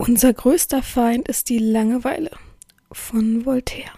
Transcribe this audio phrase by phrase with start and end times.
[0.00, 2.30] Unser größter Feind ist die Langeweile
[2.90, 3.92] von Voltaire.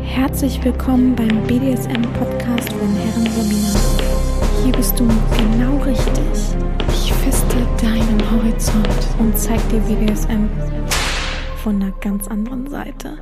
[0.00, 4.64] Herzlich willkommen beim BDSM-Podcast von Herren Sabina.
[4.64, 6.56] Hier bist du genau richtig.
[6.88, 8.88] Ich feste deinen Horizont
[9.18, 10.48] und zeig dir BDSM
[11.62, 13.18] von einer ganz anderen Seite.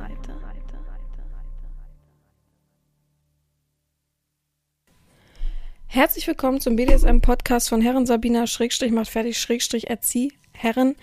[5.93, 10.95] Herzlich willkommen zum BDSM-Podcast von Herren Sabina Schrägstrich macht fertig Schrägstrich erzieh Herren.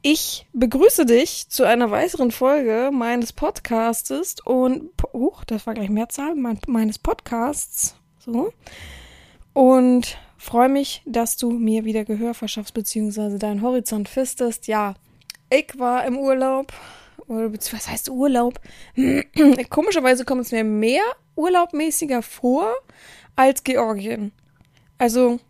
[0.00, 6.36] Ich begrüße dich zu einer weiteren Folge meines Podcastes und, oh, das war gleich Mehrzahl,
[6.36, 8.50] mein, meines Podcasts, so.
[9.52, 14.68] Und freue mich, dass du mir wieder Gehör verschaffst, beziehungsweise deinen Horizont fistest.
[14.68, 14.94] Ja,
[15.50, 16.72] ich war im Urlaub,
[17.26, 18.58] oder was heißt Urlaub?
[19.68, 21.02] Komischerweise kommt es mir mehr
[21.36, 22.74] urlaubmäßiger vor,
[23.36, 24.32] als Georgien.
[24.98, 25.40] Also,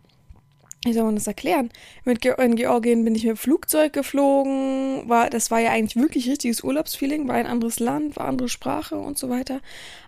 [0.84, 1.70] wie soll man das erklären?
[2.05, 6.62] Mit in Georgien bin ich mit Flugzeug geflogen, war, das war ja eigentlich wirklich richtiges
[6.62, 9.61] Urlaubsfeeling, war ein anderes Land, war andere Sprache und so weiter.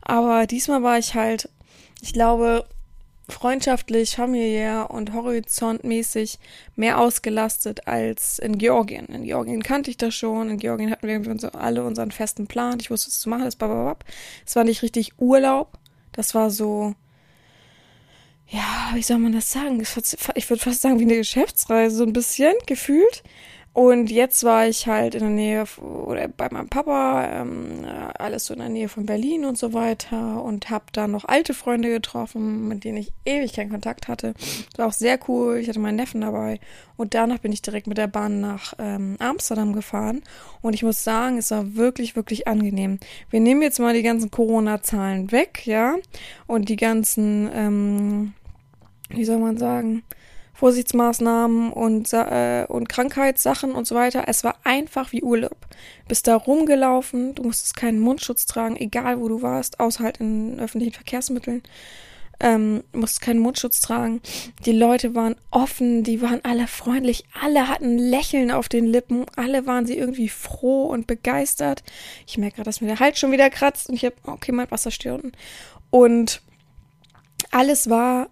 [0.02, 1.48] Aber diesmal war ich halt,
[2.02, 2.66] ich glaube,
[3.28, 6.38] freundschaftlich, familiär und horizontmäßig
[6.76, 9.06] mehr ausgelastet als in Georgien.
[9.06, 10.50] In Georgien kannte ich das schon.
[10.50, 12.78] In Georgien hatten wir so alle unseren festen Plan.
[12.80, 13.44] Ich wusste, was zu machen.
[13.44, 14.04] Das, bababab.
[14.44, 15.78] das war nicht richtig Urlaub.
[16.12, 16.94] Das war so,
[18.48, 19.80] ja, wie soll man das sagen?
[19.80, 23.22] Ich würde fast sagen, wie eine Geschäftsreise, so ein bisschen gefühlt.
[23.76, 27.84] Und jetzt war ich halt in der Nähe oder bei meinem Papa, ähm,
[28.18, 31.52] alles so in der Nähe von Berlin und so weiter und habe da noch alte
[31.52, 34.32] Freunde getroffen, mit denen ich ewig keinen Kontakt hatte.
[34.32, 35.58] Das war auch sehr cool.
[35.58, 36.58] Ich hatte meinen Neffen dabei
[36.96, 40.22] und danach bin ich direkt mit der Bahn nach ähm, Amsterdam gefahren
[40.62, 42.98] und ich muss sagen, es war wirklich wirklich angenehm.
[43.28, 45.96] Wir nehmen jetzt mal die ganzen Corona-Zahlen weg, ja,
[46.46, 48.32] und die ganzen, ähm,
[49.10, 50.02] wie soll man sagen?
[50.56, 54.24] Vorsichtsmaßnahmen und, äh, und Krankheitssachen und so weiter.
[54.26, 55.66] Es war einfach wie Urlaub.
[56.08, 60.58] Bist da rumgelaufen, du musstest keinen Mundschutz tragen, egal wo du warst, außer halt in
[60.58, 61.62] öffentlichen Verkehrsmitteln.
[62.38, 64.20] Ähm, musstest keinen Mundschutz tragen.
[64.66, 69.66] Die Leute waren offen, die waren alle freundlich, alle hatten Lächeln auf den Lippen, alle
[69.66, 71.82] waren sie irgendwie froh und begeistert.
[72.26, 74.70] Ich merke gerade, dass mir der Hals schon wieder kratzt und ich habe, okay, mein
[74.70, 75.22] Wasser steht
[75.90, 76.42] Und
[77.50, 78.28] alles war,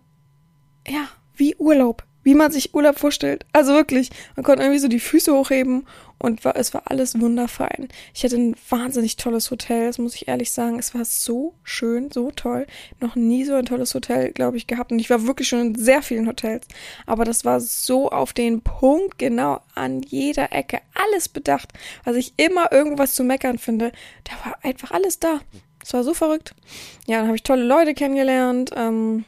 [0.86, 3.46] ja, wie Urlaub wie man sich Urlaub vorstellt.
[3.52, 5.86] Also wirklich, man konnte irgendwie so die Füße hochheben
[6.18, 7.88] und war, es war alles wunderfein.
[8.14, 10.78] Ich hatte ein wahnsinnig tolles Hotel, das muss ich ehrlich sagen.
[10.78, 12.66] Es war so schön, so toll.
[13.00, 14.90] Noch nie so ein tolles Hotel, glaube ich, gehabt.
[14.90, 16.66] Und ich war wirklich schon in sehr vielen Hotels.
[17.06, 21.72] Aber das war so auf den Punkt, genau an jeder Ecke, alles bedacht.
[22.04, 23.92] Was ich immer irgendwas zu meckern finde,
[24.24, 25.40] da war einfach alles da.
[25.82, 26.54] Es war so verrückt.
[27.06, 29.26] Ja, dann habe ich tolle Leute kennengelernt ähm,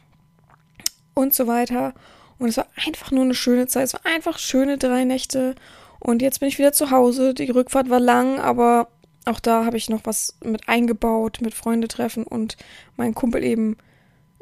[1.13, 1.93] und so weiter.
[2.39, 3.85] Und es war einfach nur eine schöne Zeit.
[3.85, 5.55] Es war einfach schöne drei Nächte.
[5.99, 7.35] Und jetzt bin ich wieder zu Hause.
[7.35, 8.89] Die Rückfahrt war lang, aber
[9.25, 12.57] auch da habe ich noch was mit eingebaut, mit Freunde treffen und
[12.97, 13.77] mein Kumpel eben,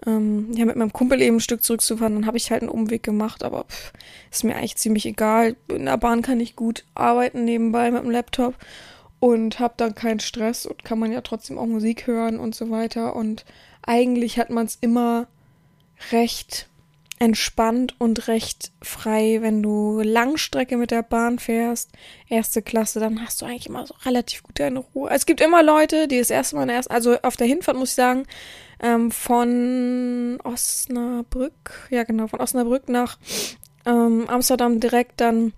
[0.07, 2.15] ähm, ja, mit meinem Kumpel eben ein Stück zurückzufahren.
[2.15, 3.93] Dann habe ich halt einen Umweg gemacht, aber pff,
[4.31, 5.57] ist mir eigentlich ziemlich egal.
[5.69, 8.57] In der Bahn kann ich gut arbeiten nebenbei mit dem Laptop
[9.21, 12.69] und habe dann keinen Stress und kann man ja trotzdem auch Musik hören und so
[12.71, 13.17] weiter.
[13.17, 13.47] Und
[13.83, 15.29] eigentlich hat man es immer
[16.13, 16.69] recht
[17.19, 21.91] entspannt und recht frei, wenn du Langstrecke mit der Bahn fährst,
[22.29, 25.11] erste Klasse, dann hast du eigentlich immer so relativ gut deine Ruhe.
[25.11, 27.95] Es gibt immer Leute, die das erste Mal erst, also auf der Hinfahrt muss ich
[27.95, 28.25] sagen,
[28.83, 33.19] ähm, von Osnabrück, ja genau, von Osnabrück nach
[33.87, 35.53] ähm, Amsterdam direkt, dann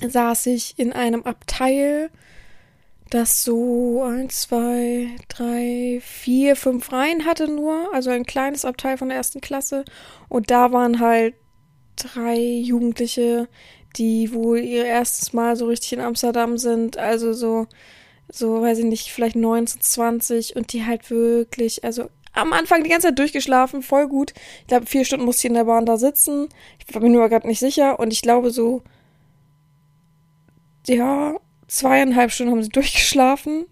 [0.00, 2.10] saß ich in einem Abteil,
[3.10, 9.08] das so eins, zwei, drei, vier, fünf Reihen hatte nur, also ein kleines Abteil von
[9.08, 9.84] der ersten Klasse.
[10.28, 11.34] Und da waren halt
[11.96, 13.48] drei Jugendliche,
[13.96, 17.66] die wohl ihr erstes Mal so richtig in Amsterdam sind, also so,
[18.28, 22.90] so, weiß ich nicht, vielleicht 19, 20 und die halt wirklich, also am Anfang die
[22.90, 24.34] ganze Zeit durchgeschlafen, voll gut.
[24.62, 26.48] Ich glaube, vier Stunden musste ich in der Bahn da sitzen.
[26.86, 28.82] Ich war mir nur gerade nicht sicher und ich glaube so,
[30.86, 31.36] ja,
[31.68, 33.66] zweieinhalb Stunden haben sie durchgeschlafen.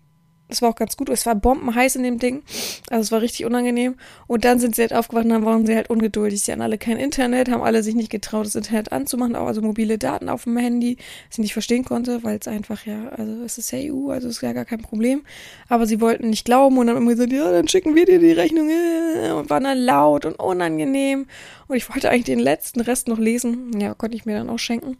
[0.48, 1.08] Das war auch ganz gut.
[1.08, 2.42] Es war bombenheiß in dem Ding.
[2.90, 3.96] Also es war richtig unangenehm.
[4.26, 6.42] Und dann sind sie halt aufgewacht und dann waren sie halt ungeduldig.
[6.42, 9.62] Sie hatten alle kein Internet, haben alle sich nicht getraut, das Internet anzumachen, auch also
[9.62, 10.98] mobile Daten auf dem Handy,
[11.28, 14.28] was ich nicht verstehen konnte, weil es einfach ja, also es ist ja EU, also
[14.28, 15.22] es ist ja gar kein Problem.
[15.68, 18.18] Aber sie wollten nicht glauben und dann haben immer gesagt, ja, dann schicken wir dir
[18.18, 21.26] die Rechnung äh, und waren dann laut und unangenehm.
[21.68, 23.80] Und ich wollte eigentlich den letzten Rest noch lesen.
[23.80, 24.98] Ja, konnte ich mir dann auch schenken.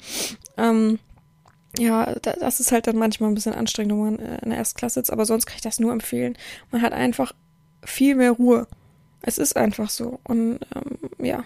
[0.56, 0.98] Ähm,
[1.78, 4.94] ja, das ist halt dann manchmal ein bisschen anstrengend, wenn man äh, in der Erstklasse
[4.94, 6.36] sitzt, aber sonst kann ich das nur empfehlen.
[6.70, 7.32] Man hat einfach
[7.84, 8.66] viel mehr Ruhe.
[9.22, 10.20] Es ist einfach so.
[10.24, 11.44] Und ähm, ja.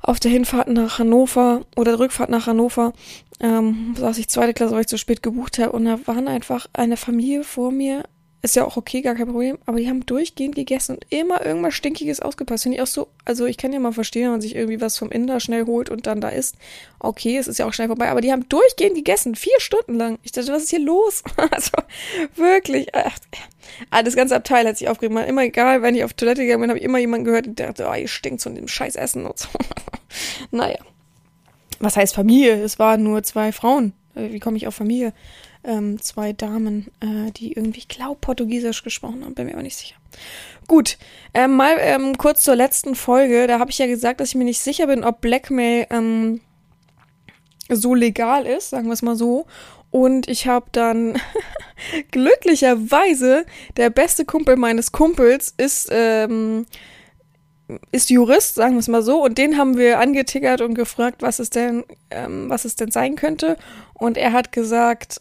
[0.00, 2.92] auf der Hinfahrt nach Hannover oder der Rückfahrt nach Hannover
[3.40, 6.66] ähm, saß ich zweite Klasse, weil ich zu spät gebucht habe und da waren einfach
[6.72, 8.04] eine Familie vor mir.
[8.46, 11.74] Ist ja auch okay, gar kein Problem, aber die haben durchgehend gegessen und immer irgendwas
[11.74, 12.62] Stinkiges ausgepasst.
[12.62, 14.96] Finde ich auch so, also ich kann ja mal verstehen, wenn man sich irgendwie was
[14.96, 16.54] vom Inder schnell holt und dann da isst.
[17.00, 20.20] Okay, es ist ja auch schnell vorbei, aber die haben durchgehend gegessen, vier Stunden lang.
[20.22, 21.24] Ich dachte, was ist hier los?
[21.50, 21.72] also
[22.36, 23.18] wirklich, ach,
[24.04, 25.28] das ganze Abteil hat sich aufgeregt.
[25.28, 27.88] Immer egal, wenn ich auf Toilette gegangen bin, habe ich immer jemanden gehört, der dachte,
[27.90, 29.48] oh, ihr stinkt von dem scheiß Essen und so.
[30.52, 30.78] naja.
[31.80, 32.62] Was heißt Familie?
[32.62, 33.92] Es waren nur zwei Frauen.
[34.14, 35.12] Äh, wie komme ich auf Familie?
[35.66, 39.76] Ähm, zwei Damen, äh, die irgendwie, ich glaube, Portugiesisch gesprochen haben, bin mir aber nicht
[39.76, 39.96] sicher.
[40.68, 40.96] Gut,
[41.34, 43.48] ähm, mal ähm, kurz zur letzten Folge.
[43.48, 46.40] Da habe ich ja gesagt, dass ich mir nicht sicher bin, ob Blackmail ähm,
[47.68, 49.46] so legal ist, sagen wir es mal so.
[49.90, 51.20] Und ich habe dann
[52.12, 53.44] glücklicherweise
[53.76, 56.66] der beste Kumpel meines Kumpels ist ähm,
[57.90, 61.38] ist Jurist, sagen wir es mal so, und den haben wir angetickert und gefragt, was
[61.38, 63.56] es denn, ähm, was es denn sein könnte.
[63.94, 65.20] Und er hat gesagt,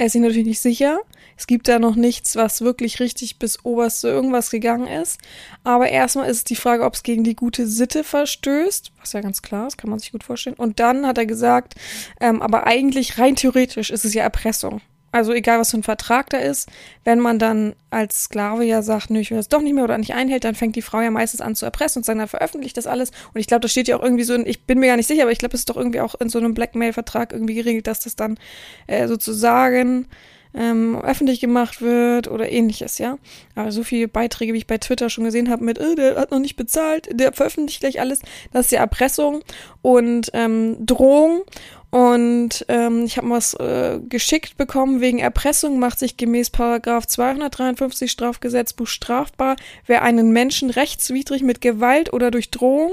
[0.00, 1.00] er ist sich natürlich nicht sicher.
[1.36, 5.20] Es gibt da noch nichts, was wirklich richtig bis oberste irgendwas gegangen ist.
[5.62, 9.20] Aber erstmal ist es die Frage, ob es gegen die gute Sitte verstößt, was ja
[9.20, 10.56] ganz klar ist, kann man sich gut vorstellen.
[10.56, 11.74] Und dann hat er gesagt,
[12.18, 14.80] ähm, aber eigentlich rein theoretisch ist es ja Erpressung.
[15.12, 16.68] Also egal, was für ein Vertrag da ist,
[17.04, 19.98] wenn man dann als Sklave ja sagt, nö, ich will das doch nicht mehr oder
[19.98, 22.76] nicht einhält, dann fängt die Frau ja meistens an zu erpressen und sagen, dann veröffentlicht
[22.76, 23.10] das alles.
[23.34, 25.08] Und ich glaube, das steht ja auch irgendwie so, in, ich bin mir gar nicht
[25.08, 27.88] sicher, aber ich glaube, es ist doch irgendwie auch in so einem Blackmail-Vertrag irgendwie geregelt,
[27.88, 28.38] dass das dann
[28.86, 30.06] äh, sozusagen
[30.54, 33.18] ähm, öffentlich gemacht wird oder ähnliches, ja.
[33.54, 36.30] Aber so viele Beiträge, wie ich bei Twitter schon gesehen habe, mit, äh, der hat
[36.30, 38.20] noch nicht bezahlt, der veröffentlicht gleich alles,
[38.52, 39.42] das ist ja Erpressung
[39.82, 41.42] und ähm, Drohung.
[41.90, 48.10] Und ähm, ich habe was äh, geschickt bekommen wegen Erpressung, macht sich gemäß Paragraph 253
[48.10, 49.56] Strafgesetzbuch strafbar,
[49.86, 52.92] wer einen Menschen rechtswidrig mit Gewalt oder durch Drohung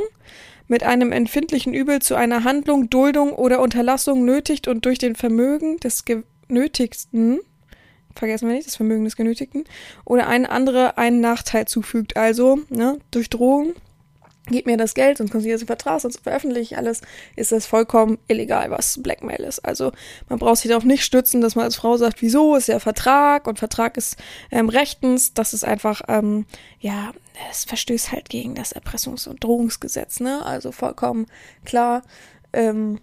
[0.68, 5.78] mit einem empfindlichen Übel zu einer Handlung, Duldung oder Unterlassung nötigt und durch den Vermögen
[5.78, 7.40] des Genötigten,
[8.16, 9.64] vergessen wir nicht, das Vermögen des Genötigten,
[10.06, 12.18] oder ein anderer einen Nachteil zufügt.
[12.18, 13.74] Also, ne, durch Drohung
[14.48, 17.02] gib mir das Geld, sonst konntest du den Vertrag, sonst veröffentliche ich alles,
[17.36, 19.60] ist das vollkommen illegal, was Blackmail ist.
[19.60, 19.92] Also
[20.30, 23.48] man braucht sich darauf nicht stützen, dass man als Frau sagt, wieso ist ja Vertrag
[23.48, 24.18] und Vertrag ist
[24.52, 25.34] ähm, rechtens.
[25.34, 26.46] Das ist einfach, ähm,
[26.80, 27.12] ja,
[27.52, 30.46] es verstößt halt gegen das Erpressungs- und Drohungsgesetz, ne?
[30.46, 31.28] Also vollkommen
[31.66, 32.02] klar.
[32.54, 33.00] Ähm,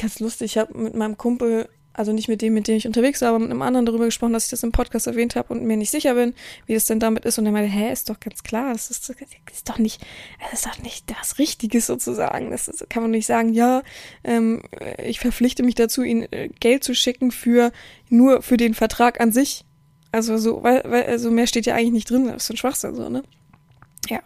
[0.00, 3.22] ganz lustig, ich habe mit meinem Kumpel also nicht mit dem, mit dem ich unterwegs
[3.22, 5.64] war, aber mit einem anderen darüber gesprochen, dass ich das im Podcast erwähnt habe und
[5.64, 6.34] mir nicht sicher bin,
[6.66, 7.38] wie es denn damit ist.
[7.38, 9.16] Und er meinte, hä, ist doch ganz klar, das ist, das
[9.52, 10.04] ist doch nicht,
[10.40, 12.50] das ist doch nicht das Richtige sozusagen.
[12.50, 13.82] Das ist, kann man nicht sagen, ja,
[14.24, 14.62] ähm,
[15.02, 17.72] ich verpflichte mich dazu, ihnen äh, Geld zu schicken für
[18.08, 19.64] nur für den Vertrag an sich.
[20.10, 22.94] Also so, weil, weil also mehr steht ja eigentlich nicht drin, das ist ein Schwachsinn
[22.94, 23.22] so, ne?
[24.08, 24.20] Ja.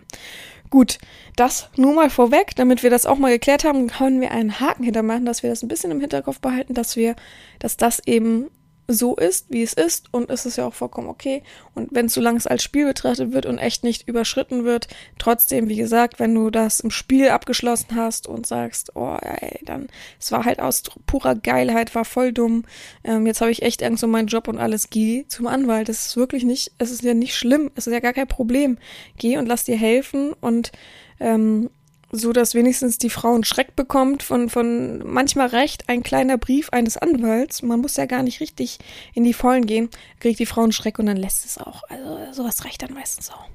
[0.71, 0.99] Gut,
[1.37, 4.83] das nur mal vorweg, damit wir das auch mal geklärt haben, können wir einen Haken
[4.85, 7.17] hintermachen, dass wir das ein bisschen im Hinterkopf behalten, dass wir,
[7.59, 8.51] dass das eben
[8.91, 11.43] so ist, wie es ist und es ist ja auch vollkommen okay.
[11.75, 14.89] Und wenn es so lange als Spiel betrachtet wird und echt nicht überschritten wird,
[15.19, 19.89] trotzdem, wie gesagt, wenn du das im Spiel abgeschlossen hast und sagst, oh ey, dann,
[20.19, 22.65] es war halt aus purer Geilheit, war voll dumm,
[23.05, 25.91] ähm, jetzt habe ich echt Angst um meinen Job und alles, geh zum Anwalt.
[25.91, 28.79] Das ist wirklich nicht, es ist ja nicht schlimm, es ist ja gar kein Problem.
[29.19, 30.73] Geh und lass dir helfen und
[31.21, 31.69] ähm,
[32.11, 36.71] so dass wenigstens die Frau einen Schreck bekommt von, von manchmal recht ein kleiner Brief
[36.71, 37.63] eines Anwalts.
[37.63, 38.79] Man muss ja gar nicht richtig
[39.15, 39.91] in die Vollen gehen,
[40.21, 41.83] kriegt die Frau einen Schreck und dann lässt es auch.
[41.89, 43.49] Also sowas reicht dann meistens auch.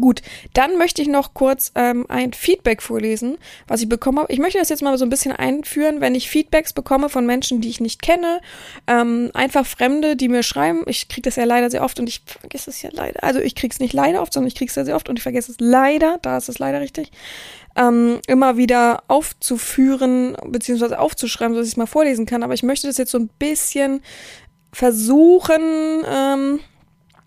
[0.00, 0.22] Gut,
[0.54, 4.32] dann möchte ich noch kurz ähm, ein Feedback vorlesen, was ich bekommen habe.
[4.32, 7.60] Ich möchte das jetzt mal so ein bisschen einführen, wenn ich Feedbacks bekomme von Menschen,
[7.60, 8.40] die ich nicht kenne,
[8.88, 10.82] ähm, einfach Fremde, die mir schreiben.
[10.86, 13.22] Ich kriege das ja leider sehr oft und ich vergesse es ja leider.
[13.22, 15.16] Also ich kriege es nicht leider oft, sondern ich kriege es sehr, sehr oft und
[15.16, 17.12] ich vergesse es leider, da ist es leider richtig,
[17.76, 22.42] ähm, immer wieder aufzuführen beziehungsweise aufzuschreiben, sodass ich es mal vorlesen kann.
[22.42, 24.02] Aber ich möchte das jetzt so ein bisschen
[24.72, 25.62] versuchen,
[26.04, 26.60] ähm,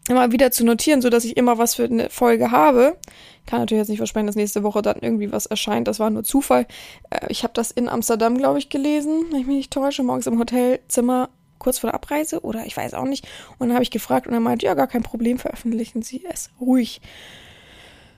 [0.09, 2.97] immer wieder zu notieren, so dass ich immer was für eine Folge habe.
[3.45, 5.87] Kann natürlich jetzt nicht versprechen, dass nächste Woche dann irgendwie was erscheint.
[5.87, 6.65] Das war nur Zufall.
[7.09, 10.27] Äh, ich habe das in Amsterdam, glaube ich, gelesen, wenn ich mich nicht täusche, morgens
[10.27, 13.27] im Hotelzimmer kurz vor der Abreise oder ich weiß auch nicht.
[13.57, 16.51] Und dann habe ich gefragt und er meinte, ja, gar kein Problem, veröffentlichen Sie es
[16.59, 17.01] ruhig.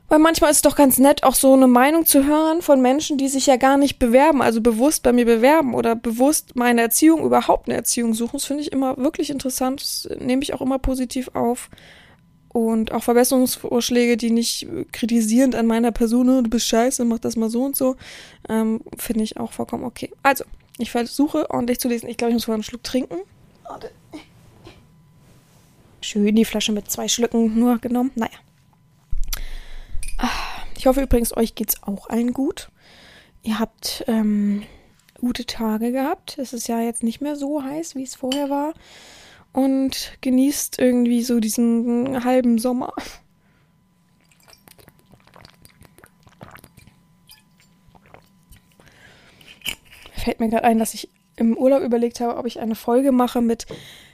[0.09, 3.19] Weil manchmal ist es doch ganz nett, auch so eine Meinung zu hören von Menschen,
[3.19, 7.23] die sich ja gar nicht bewerben, also bewusst bei mir bewerben oder bewusst meine Erziehung,
[7.23, 8.33] überhaupt eine Erziehung suchen.
[8.33, 9.81] Das finde ich immer wirklich interessant.
[9.81, 11.69] Das nehme ich auch immer positiv auf.
[12.51, 17.35] Und auch Verbesserungsvorschläge, die nicht kritisierend an meiner Person, oh, du bist scheiße, mach das
[17.35, 17.95] mal so und so,
[18.49, 20.11] ähm, finde ich auch vollkommen okay.
[20.23, 20.43] Also,
[20.79, 22.09] ich versuche ordentlich zu lesen.
[22.09, 23.17] Ich glaube, ich muss vorher einen Schluck trinken.
[26.01, 28.09] Schön die Flasche mit zwei Schlücken nur genommen.
[28.15, 28.31] Naja.
[30.79, 32.69] Ich hoffe übrigens, euch geht's auch allen gut.
[33.43, 34.63] ihr habt ähm,
[35.19, 36.37] gute Tage gehabt.
[36.37, 38.73] Es ist ja jetzt nicht mehr so heiß, wie es vorher war.
[39.51, 42.93] Und genießt irgendwie so diesen halben Sommer.
[50.13, 53.41] Fällt mir gerade ein, dass ich im Urlaub überlegt habe, ob ich eine Folge mache
[53.41, 53.65] mit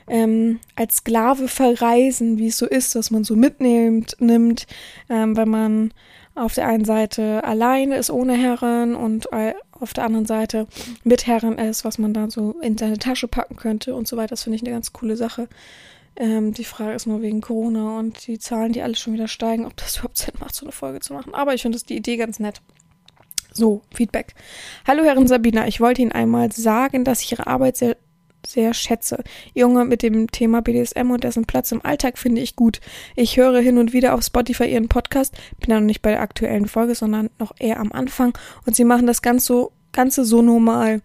[0.08, 4.66] ähm, als Sklave verreisen, wie es so ist, was man so mitnimmt, nimmt,
[5.10, 5.94] ähm, wenn man
[6.36, 9.30] auf der einen Seite alleine ist ohne Herren und
[9.72, 10.68] auf der anderen Seite
[11.04, 14.30] mit Herren ist, was man dann so in seine Tasche packen könnte und so weiter.
[14.30, 15.48] Das finde ich eine ganz coole Sache.
[16.18, 19.66] Ähm, die Frage ist nur wegen Corona und die Zahlen, die alles schon wieder steigen,
[19.66, 21.34] ob das überhaupt Sinn macht, so eine Folge zu machen.
[21.34, 22.62] Aber ich finde die Idee ganz nett.
[23.52, 24.36] So, Feedback.
[24.86, 27.96] Hallo Herren Sabina, ich wollte Ihnen einmal sagen, dass ich Ihre Arbeit sehr
[28.48, 29.24] sehr schätze.
[29.54, 32.80] Junge mit dem Thema BDSM und dessen Platz im Alltag finde ich gut.
[33.16, 36.22] Ich höre hin und wieder auf Spotify ihren Podcast, bin da noch nicht bei der
[36.22, 40.42] aktuellen Folge, sondern noch eher am Anfang und sie machen das ganz so, Ganze so
[40.42, 41.02] normal.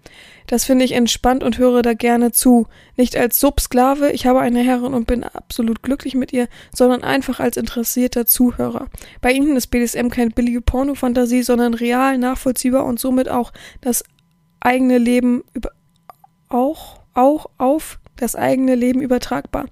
[0.48, 2.66] Das finde ich entspannt und höre da gerne zu.
[2.96, 7.38] Nicht als Subsklave, ich habe eine Herrin und bin absolut glücklich mit ihr, sondern einfach
[7.38, 8.88] als interessierter Zuhörer.
[9.20, 14.02] Bei ihnen ist BDSM keine billige Pornofantasie, sondern real, nachvollziehbar und somit auch das
[14.58, 15.70] eigene Leben über
[16.48, 19.66] auch auch auf das eigene Leben übertragbar.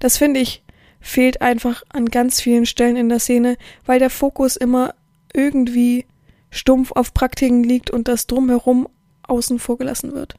[0.00, 0.62] Das finde ich
[1.00, 4.94] fehlt einfach an ganz vielen Stellen in der Szene, weil der Fokus immer
[5.34, 6.06] irgendwie
[6.50, 8.88] stumpf auf Praktiken liegt und das drumherum
[9.22, 10.34] außen vor gelassen wird.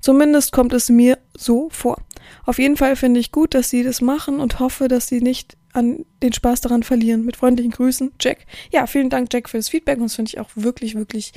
[0.00, 1.96] Zumindest kommt es mir so vor.
[2.44, 5.56] Auf jeden Fall finde ich gut, dass sie das machen und hoffe, dass sie nicht
[5.72, 7.24] an den Spaß daran verlieren.
[7.24, 8.44] Mit freundlichen Grüßen, Jack.
[8.70, 9.98] Ja, vielen Dank, Jack, für das Feedback.
[9.98, 11.32] Und das finde ich auch wirklich, wirklich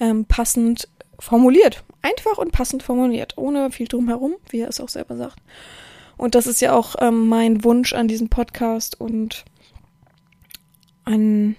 [0.00, 1.84] ähm, passend formuliert.
[2.02, 5.38] Einfach und passend formuliert, ohne viel drumherum, wie er es auch selber sagt.
[6.16, 9.44] Und das ist ja auch ähm, mein Wunsch an diesem Podcast und
[11.04, 11.56] an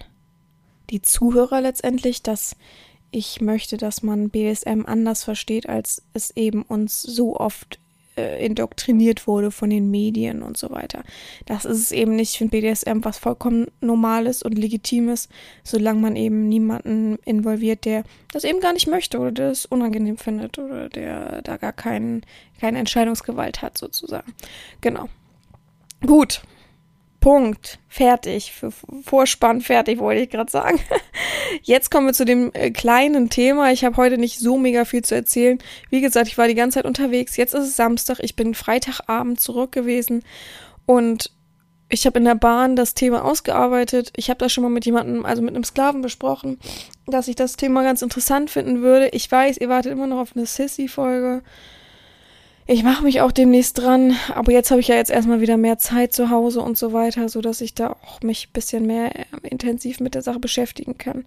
[0.90, 2.56] die Zuhörer letztendlich, dass
[3.10, 7.80] ich möchte, dass man BSM anders versteht, als es eben uns so oft
[8.20, 11.02] äh, indoktriniert wurde von den Medien und so weiter.
[11.46, 12.32] Das ist es eben nicht.
[12.32, 15.28] Ich finde BDSM was vollkommen Normales und Legitimes,
[15.64, 20.16] solange man eben niemanden involviert, der das eben gar nicht möchte oder der es unangenehm
[20.16, 22.22] findet oder der da gar kein,
[22.60, 24.34] keine Entscheidungsgewalt hat, sozusagen.
[24.80, 25.08] Genau.
[26.06, 26.42] Gut.
[27.20, 27.78] Punkt.
[27.88, 28.52] Fertig.
[28.52, 28.70] Für
[29.04, 30.80] Vorspann fertig, wollte ich gerade sagen.
[31.62, 33.72] Jetzt kommen wir zu dem äh, kleinen Thema.
[33.72, 35.58] Ich habe heute nicht so mega viel zu erzählen.
[35.90, 37.36] Wie gesagt, ich war die ganze Zeit unterwegs.
[37.36, 38.18] Jetzt ist es Samstag.
[38.20, 40.22] Ich bin Freitagabend zurück gewesen
[40.86, 41.30] und
[41.92, 44.12] ich habe in der Bahn das Thema ausgearbeitet.
[44.14, 46.58] Ich habe das schon mal mit jemandem, also mit einem Sklaven besprochen,
[47.06, 49.08] dass ich das Thema ganz interessant finden würde.
[49.08, 51.42] Ich weiß, ihr wartet immer noch auf eine Sissy-Folge.
[52.72, 55.78] Ich mache mich auch demnächst dran, aber jetzt habe ich ja jetzt erstmal wieder mehr
[55.78, 59.10] Zeit zu Hause und so weiter, so dass ich da auch mich ein bisschen mehr
[59.18, 61.24] äh, intensiv mit der Sache beschäftigen kann.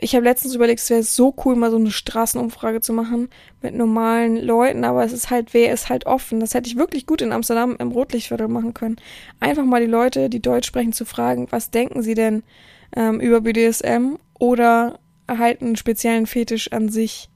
[0.00, 3.28] Ich habe letztens überlegt, es wäre so cool, mal so eine Straßenumfrage zu machen
[3.62, 6.40] mit normalen Leuten, aber es ist halt, wer ist halt offen.
[6.40, 8.96] Das hätte ich wirklich gut in Amsterdam im Rotlichtviertel machen können.
[9.38, 12.42] Einfach mal die Leute, die Deutsch sprechen, zu fragen, was denken sie denn
[12.96, 17.28] ähm, über BDSM oder erhalten einen speziellen Fetisch an sich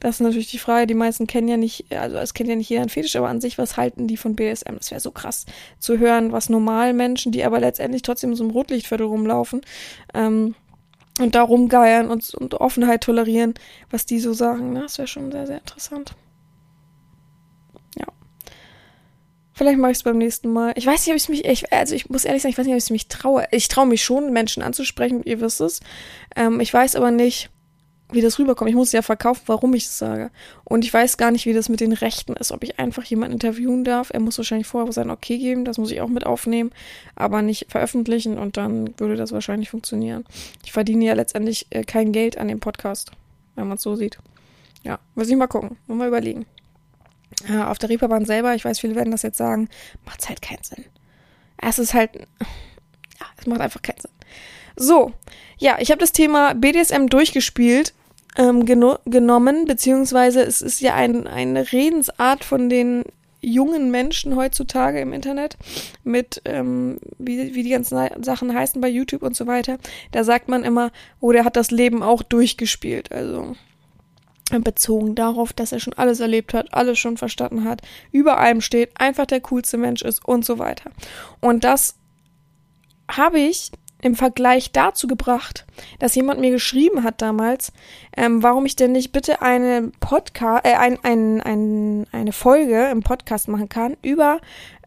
[0.00, 2.68] das ist natürlich die Frage, die meisten kennen ja nicht, also es kennt ja nicht
[2.68, 4.76] jeder ein Fetisch, aber an sich, was halten die von BSM?
[4.76, 5.46] Das wäre so krass
[5.78, 9.62] zu hören, was normal Menschen, die aber letztendlich trotzdem so einem Rotlichtviertel rumlaufen,
[10.12, 10.54] ähm,
[11.20, 13.54] und da rumgeiern und, und Offenheit tolerieren,
[13.90, 14.72] was die so sagen.
[14.72, 14.80] Ne?
[14.80, 16.16] Das wäre schon sehr, sehr interessant.
[17.96, 18.06] Ja.
[19.52, 20.72] Vielleicht mache ich es beim nächsten Mal.
[20.74, 22.74] Ich weiß nicht, ob ich mich, ich, also ich muss ehrlich sagen, ich weiß nicht,
[22.74, 23.46] ob ich mich traue.
[23.52, 25.80] Ich traue mich schon, Menschen anzusprechen, ihr wisst es.
[26.34, 27.50] Ähm, ich weiß aber nicht,
[28.14, 28.70] wie das rüberkommt.
[28.70, 30.30] Ich muss es ja verkaufen, warum ich es sage.
[30.64, 33.34] Und ich weiß gar nicht, wie das mit den Rechten ist, ob ich einfach jemanden
[33.34, 34.10] interviewen darf.
[34.12, 36.70] Er muss wahrscheinlich vorher sein Okay geben, das muss ich auch mit aufnehmen,
[37.16, 40.24] aber nicht veröffentlichen und dann würde das wahrscheinlich funktionieren.
[40.64, 43.10] Ich verdiene ja letztendlich äh, kein Geld an dem Podcast,
[43.54, 44.18] wenn man es so sieht.
[44.82, 46.46] Ja, muss ich mal gucken, muss mal überlegen.
[47.48, 49.68] Äh, auf der Reeperbahn selber, ich weiß, viele werden das jetzt sagen,
[50.04, 50.84] macht es halt keinen Sinn.
[51.56, 54.10] Es ist halt, ja, es macht einfach keinen Sinn.
[54.76, 55.12] So,
[55.58, 57.94] ja, ich habe das Thema BDSM durchgespielt,
[58.36, 63.04] ähm, geno genommen, beziehungsweise es ist ja ein, eine Redensart von den
[63.40, 65.56] jungen Menschen heutzutage im Internet
[66.02, 69.78] mit, ähm, wie, wie die ganzen Sachen heißen bei YouTube und so weiter.
[70.12, 73.12] Da sagt man immer, oh, der hat das Leben auch durchgespielt.
[73.12, 73.54] Also
[74.50, 78.90] bezogen darauf, dass er schon alles erlebt hat, alles schon verstanden hat, über allem steht,
[79.00, 80.90] einfach der coolste Mensch ist und so weiter.
[81.40, 81.96] Und das
[83.08, 83.72] habe ich
[84.04, 85.64] im Vergleich dazu gebracht,
[85.98, 87.72] dass jemand mir geschrieben hat damals,
[88.14, 93.02] ähm, warum ich denn nicht bitte eine Podcast, äh, ein, ein, ein, eine Folge im
[93.02, 94.40] Podcast machen kann über,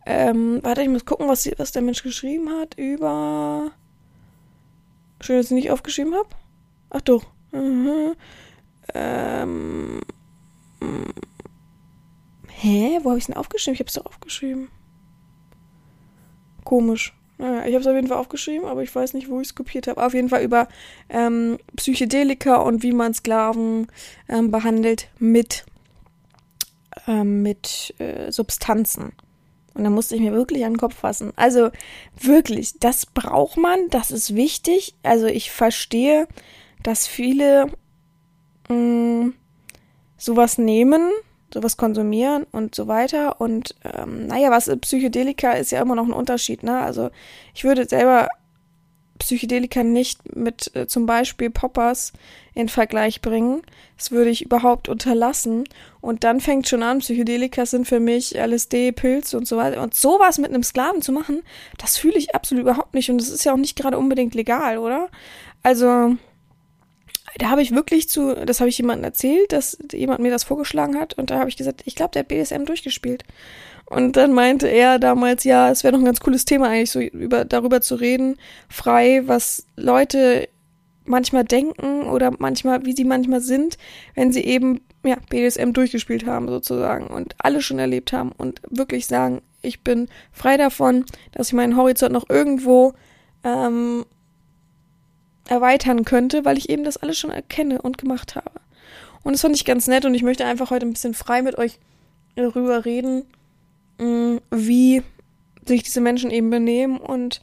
[0.05, 3.71] ähm, warte, ich muss gucken, was, was der Mensch geschrieben hat, über,
[5.19, 6.29] schön, dass ich nicht aufgeschrieben habe.
[6.91, 7.25] Ach doch.
[7.51, 8.13] Mhm.
[8.93, 10.01] ähm,
[12.49, 13.73] hä, wo habe ich es denn aufgeschrieben?
[13.73, 14.67] Ich habe es doch aufgeschrieben.
[16.63, 17.17] Komisch.
[17.37, 19.55] Naja, ich habe es auf jeden Fall aufgeschrieben, aber ich weiß nicht, wo ich es
[19.55, 20.03] kopiert habe.
[20.03, 20.67] Auf jeden Fall über
[21.09, 23.87] ähm, Psychedelika und wie man Sklaven
[24.27, 25.65] ähm, behandelt mit,
[27.07, 29.13] ähm, mit äh, Substanzen.
[29.75, 31.31] Und da musste ich mir wirklich an den Kopf fassen.
[31.35, 31.69] Also
[32.19, 34.95] wirklich, das braucht man, das ist wichtig.
[35.03, 36.27] Also ich verstehe,
[36.81, 37.67] dass viele
[38.69, 39.33] mh, mm,
[40.17, 41.11] sowas nehmen,
[41.53, 43.39] sowas konsumieren und so weiter.
[43.39, 46.79] Und ähm, naja, was Psychedelika ist ja immer noch ein Unterschied, ne?
[46.79, 47.09] Also
[47.53, 48.27] ich würde selber
[49.17, 52.13] Psychedelika nicht mit äh, zum Beispiel Poppers
[52.53, 53.61] in Vergleich bringen.
[53.97, 55.63] Das würde ich überhaupt unterlassen.
[56.01, 59.81] Und dann fängt schon an, Psychedelika sind für mich LSD, Pilz und so weiter.
[59.81, 61.43] Und sowas mit einem Sklaven zu machen,
[61.77, 63.09] das fühle ich absolut überhaupt nicht.
[63.09, 65.09] Und das ist ja auch nicht gerade unbedingt legal, oder?
[65.63, 66.15] Also,
[67.37, 70.99] da habe ich wirklich zu, das habe ich jemandem erzählt, dass jemand mir das vorgeschlagen
[70.99, 73.23] hat und da habe ich gesagt, ich glaube, der hat BSM durchgespielt.
[73.85, 76.99] Und dann meinte er damals, ja, es wäre noch ein ganz cooles Thema eigentlich, so
[76.99, 78.37] über, darüber zu reden,
[78.69, 80.49] frei, was Leute
[81.05, 83.77] manchmal denken oder manchmal, wie sie manchmal sind,
[84.13, 89.07] wenn sie eben, ja, BDSM durchgespielt haben sozusagen und alle schon erlebt haben und wirklich
[89.07, 92.93] sagen, ich bin frei davon, dass ich meinen Horizont noch irgendwo
[93.43, 94.05] ähm,
[95.57, 98.51] erweitern könnte, weil ich eben das alles schon erkenne und gemacht habe.
[99.23, 101.57] Und das fand ich ganz nett und ich möchte einfach heute ein bisschen frei mit
[101.57, 101.79] euch
[102.35, 103.25] darüber reden,
[103.97, 105.01] mm, wie
[105.65, 107.41] sich diese Menschen eben benehmen und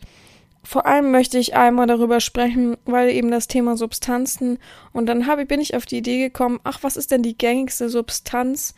[0.62, 4.58] vor allem möchte ich einmal darüber sprechen, weil eben das Thema Substanzen
[4.92, 7.90] und dann habe, bin ich auf die Idee gekommen, ach, was ist denn die gängigste
[7.90, 8.74] Substanz,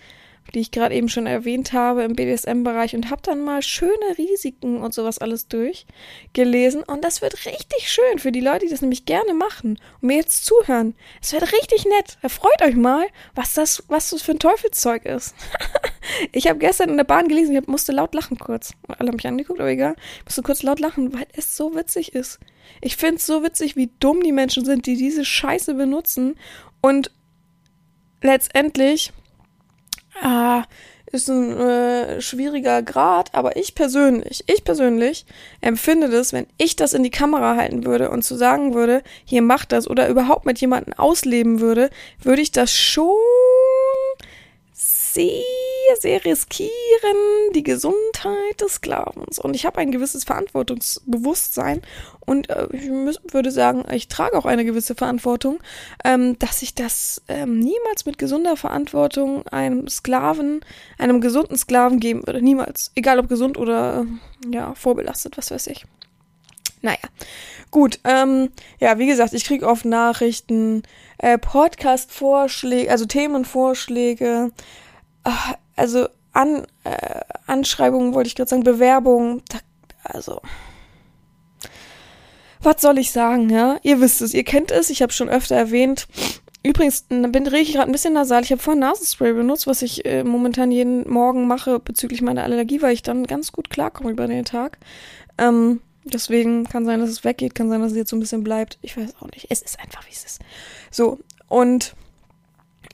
[0.55, 4.83] die ich gerade eben schon erwähnt habe im BDSM-Bereich und habe dann mal schöne Risiken
[4.83, 6.83] und sowas alles durchgelesen.
[6.83, 10.17] Und das wird richtig schön für die Leute, die das nämlich gerne machen und mir
[10.17, 10.95] jetzt zuhören.
[11.21, 12.19] Es wird richtig nett.
[12.31, 15.35] Freut euch mal, was das, was das für ein Teufelszeug ist.
[16.33, 18.73] ich habe gestern in der Bahn gelesen, ich musste laut lachen kurz.
[18.89, 19.97] Alle haben mich angeguckt, aber egal.
[20.19, 22.39] Ich musste kurz laut lachen, weil es so witzig ist.
[22.81, 26.37] Ich finde es so witzig, wie dumm die Menschen sind, die diese Scheiße benutzen
[26.81, 27.11] und
[28.23, 29.13] letztendlich
[30.23, 30.65] ah,
[31.13, 35.25] ist ein äh, schwieriger Grad, aber ich persönlich, ich persönlich
[35.61, 39.43] empfinde das, wenn ich das in die Kamera halten würde und zu sagen würde, hier
[39.43, 41.91] macht das oder überhaupt mit jemandem ausleben würde,
[42.23, 43.15] würde ich das schon
[44.73, 45.43] sehr,
[46.01, 46.71] sehr riskieren,
[47.55, 49.39] die Gesundheit des Sklavens.
[49.39, 51.83] Und ich habe ein gewisses Verantwortungsbewusstsein
[52.21, 52.89] und äh, ich
[53.33, 55.61] würde sagen, ich trage auch eine gewisse Verantwortung,
[56.05, 60.61] ähm, dass ich das ähm, niemals mit gesunder Verantwortung einem Sklaven,
[60.99, 62.43] einem gesunden Sklaven geben würde.
[62.43, 62.91] Niemals.
[62.95, 64.07] Egal ob gesund oder
[64.51, 65.87] ja, vorbelastet, was weiß ich.
[66.83, 66.99] Naja,
[67.71, 68.01] gut.
[68.05, 70.83] Ähm, ja, wie gesagt, ich kriege oft Nachrichten,
[71.19, 74.51] äh, Podcast-Vorschläge, also Themenvorschläge,
[75.25, 79.43] ach, also An, äh, Anschreibungen wollte ich gerade sagen, Bewerbungen,
[80.03, 80.41] also
[82.61, 83.79] was soll ich sagen, ja?
[83.83, 86.09] Ihr wisst es, ihr kennt es, ich habe schon öfter erwähnt.
[86.65, 88.43] Übrigens, bin rede ich gerade ein bisschen nasal.
[88.43, 92.83] Ich habe vorhin Nasenspray benutzt, was ich äh, momentan jeden Morgen mache bezüglich meiner Allergie,
[92.83, 94.79] weil ich dann ganz gut klarkomme über den Tag.
[95.39, 98.43] Ähm, deswegen kann sein, dass es weggeht, kann sein, dass es jetzt so ein bisschen
[98.43, 98.79] bleibt.
[98.83, 99.47] Ich weiß auch nicht.
[99.49, 100.41] Es ist einfach, wie es ist.
[100.91, 101.95] So, und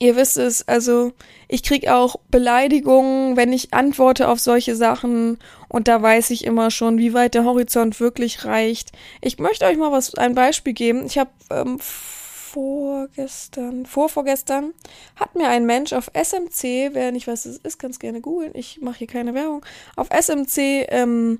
[0.02, 1.12] Ihr wisst es, also
[1.46, 5.38] ich krieg auch Beleidigungen, wenn ich antworte auf solche Sachen
[5.68, 8.90] und da weiß ich immer schon, wie weit der Horizont wirklich reicht.
[9.20, 11.06] Ich möchte euch mal was ein Beispiel geben.
[11.06, 14.74] Ich habe ähm, vorgestern, vorvorgestern
[15.14, 18.56] hat mir ein Mensch auf SMC, wer nicht weiß, es ist, ganz gerne googeln.
[18.56, 19.64] Ich mache hier keine Werbung.
[19.94, 21.38] Auf SMC ähm,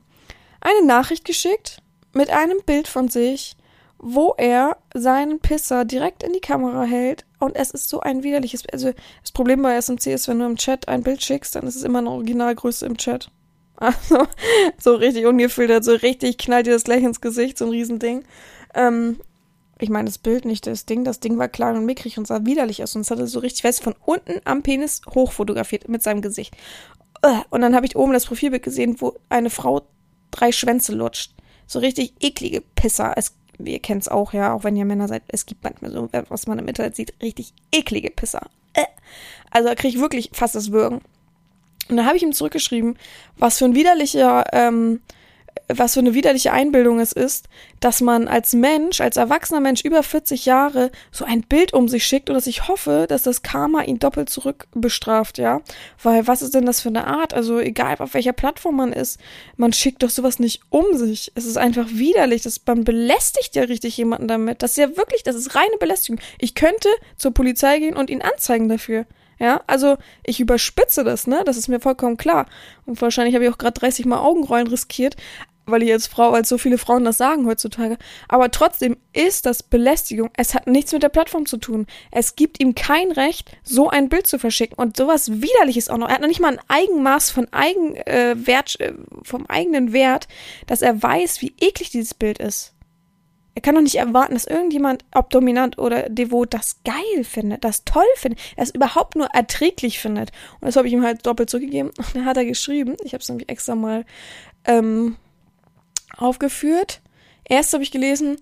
[0.61, 3.57] eine Nachricht geschickt mit einem Bild von sich
[4.03, 8.65] wo er seinen Pisser direkt in die Kamera hält und es ist so ein widerliches.
[8.71, 8.91] Also
[9.23, 11.85] das Problem bei SMC ist, wenn du im Chat ein Bild schickst, dann ist es
[11.85, 13.31] immer eine Originalgröße im Chat.
[13.83, 14.29] Also
[14.79, 18.23] so richtig ungefiltert, so richtig knallt dir das gleich ins Gesicht, so ein Riesending.
[18.75, 19.19] Ähm,
[19.81, 22.45] ich meine das Bild nicht, das Ding, das Ding war klein und mickrig und sah
[22.45, 26.23] widerlich aus und es hatte so richtig fest von unten am Penis hochfotografiert mit seinem
[26.23, 26.55] Gesicht.
[27.51, 29.83] Und dann habe ich oben das Profilbild gesehen, wo eine Frau
[30.31, 31.35] drei Schwänze lutscht.
[31.67, 33.15] So richtig eklige Pisser.
[33.17, 36.09] Es ihr kennt es auch, ja, auch wenn ihr Männer seid, es gibt manchmal so,
[36.29, 38.49] was man im Internet sieht, richtig eklige Pisser.
[38.75, 38.85] Äh.
[39.51, 41.01] Also da kriege ich wirklich fast das Würgen.
[41.89, 42.97] Und dann habe ich ihm zurückgeschrieben,
[43.37, 45.01] was für ein widerlicher ähm,
[45.69, 47.49] was für eine widerliche Einbildung es ist,
[47.81, 52.05] dass man als Mensch, als erwachsener Mensch über 40 Jahre so ein Bild um sich
[52.05, 55.61] schickt und dass ich hoffe, dass das Karma ihn doppelt zurück bestraft, ja.
[56.03, 57.35] Weil was ist denn das für eine Art?
[57.35, 59.19] Also egal auf welcher Plattform man ist,
[59.57, 61.33] man schickt doch sowas nicht um sich.
[61.35, 62.43] Es ist einfach widerlich.
[62.43, 64.63] Das, man belästigt ja richtig jemanden damit.
[64.63, 66.21] Das ist ja wirklich, das ist reine Belästigung.
[66.39, 69.07] Ich könnte zur Polizei gehen und ihn anzeigen dafür.
[69.43, 71.43] Ja, also ich überspitze das, ne?
[71.45, 72.47] Das ist mir vollkommen klar.
[72.87, 75.17] Und wahrscheinlich habe ich auch gerade 30 Mal Augenrollen riskiert
[75.65, 77.97] weil ich als Frau, als so viele Frauen das sagen heutzutage.
[78.29, 80.31] Aber trotzdem ist das Belästigung.
[80.37, 81.87] Es hat nichts mit der Plattform zu tun.
[82.11, 84.77] Es gibt ihm kein Recht, so ein Bild zu verschicken.
[84.77, 86.09] Und sowas Widerliches auch noch.
[86.09, 90.27] Er hat noch nicht mal ein Eigenmaß von Eigenwert, äh, äh, vom eigenen Wert,
[90.67, 92.72] dass er weiß, wie eklig dieses Bild ist.
[93.55, 97.85] Er kann doch nicht erwarten, dass irgendjemand, ob dominant oder devot, das geil findet, das
[97.85, 100.33] toll findet, es überhaupt nur erträglich findet.
[100.61, 101.91] Und das habe ich ihm halt doppelt zurückgegeben.
[101.99, 104.07] Und dann hat er geschrieben, ich habe es nämlich extra mal
[104.65, 105.17] ähm,
[106.17, 107.03] aufgeführt.
[107.45, 108.39] Erst habe ich gelesen,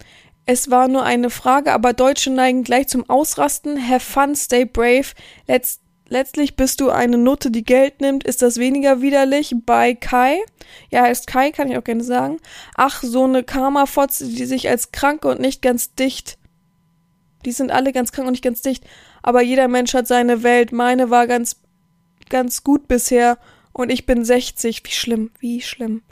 [0.47, 3.89] es war nur eine Frage, aber Deutsche neigen gleich zum Ausrasten.
[3.89, 5.07] Have fun, stay brave.
[5.47, 8.25] Letzt, letztlich bist du eine Nutte, die Geld nimmt.
[8.25, 9.55] Ist das weniger widerlich?
[9.65, 10.39] Bei Kai.
[10.91, 12.39] Ja, heißt Kai, kann ich auch gerne sagen.
[12.75, 16.39] Ach, so eine Karma-Fotze, die sich als krank und nicht ganz dicht.
[17.47, 18.85] Die sind alle ganz krank und nicht ganz dicht.
[19.23, 20.73] Aber jeder Mensch hat seine Welt.
[20.73, 21.57] Meine war ganz,
[22.29, 23.39] ganz gut bisher.
[23.73, 24.83] Und ich bin 60.
[24.85, 26.03] Wie schlimm, wie schlimm.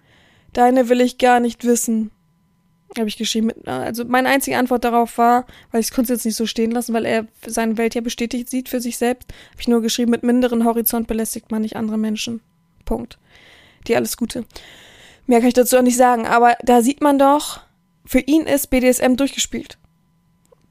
[0.52, 2.10] Deine will ich gar nicht wissen.
[2.96, 3.50] Habe ich geschrieben.
[3.66, 6.94] Also meine einzige Antwort darauf war, weil ich konnte es jetzt nicht so stehen lassen,
[6.94, 10.22] weil er seine Welt ja bestätigt sieht für sich selbst, habe ich nur geschrieben, mit
[10.22, 12.40] minderen Horizont belästigt man nicht andere Menschen.
[12.84, 13.18] Punkt.
[13.86, 14.44] Dir alles Gute.
[15.26, 17.60] Mehr kann ich dazu auch nicht sagen, aber da sieht man doch,
[18.06, 19.78] für ihn ist BDSM durchgespielt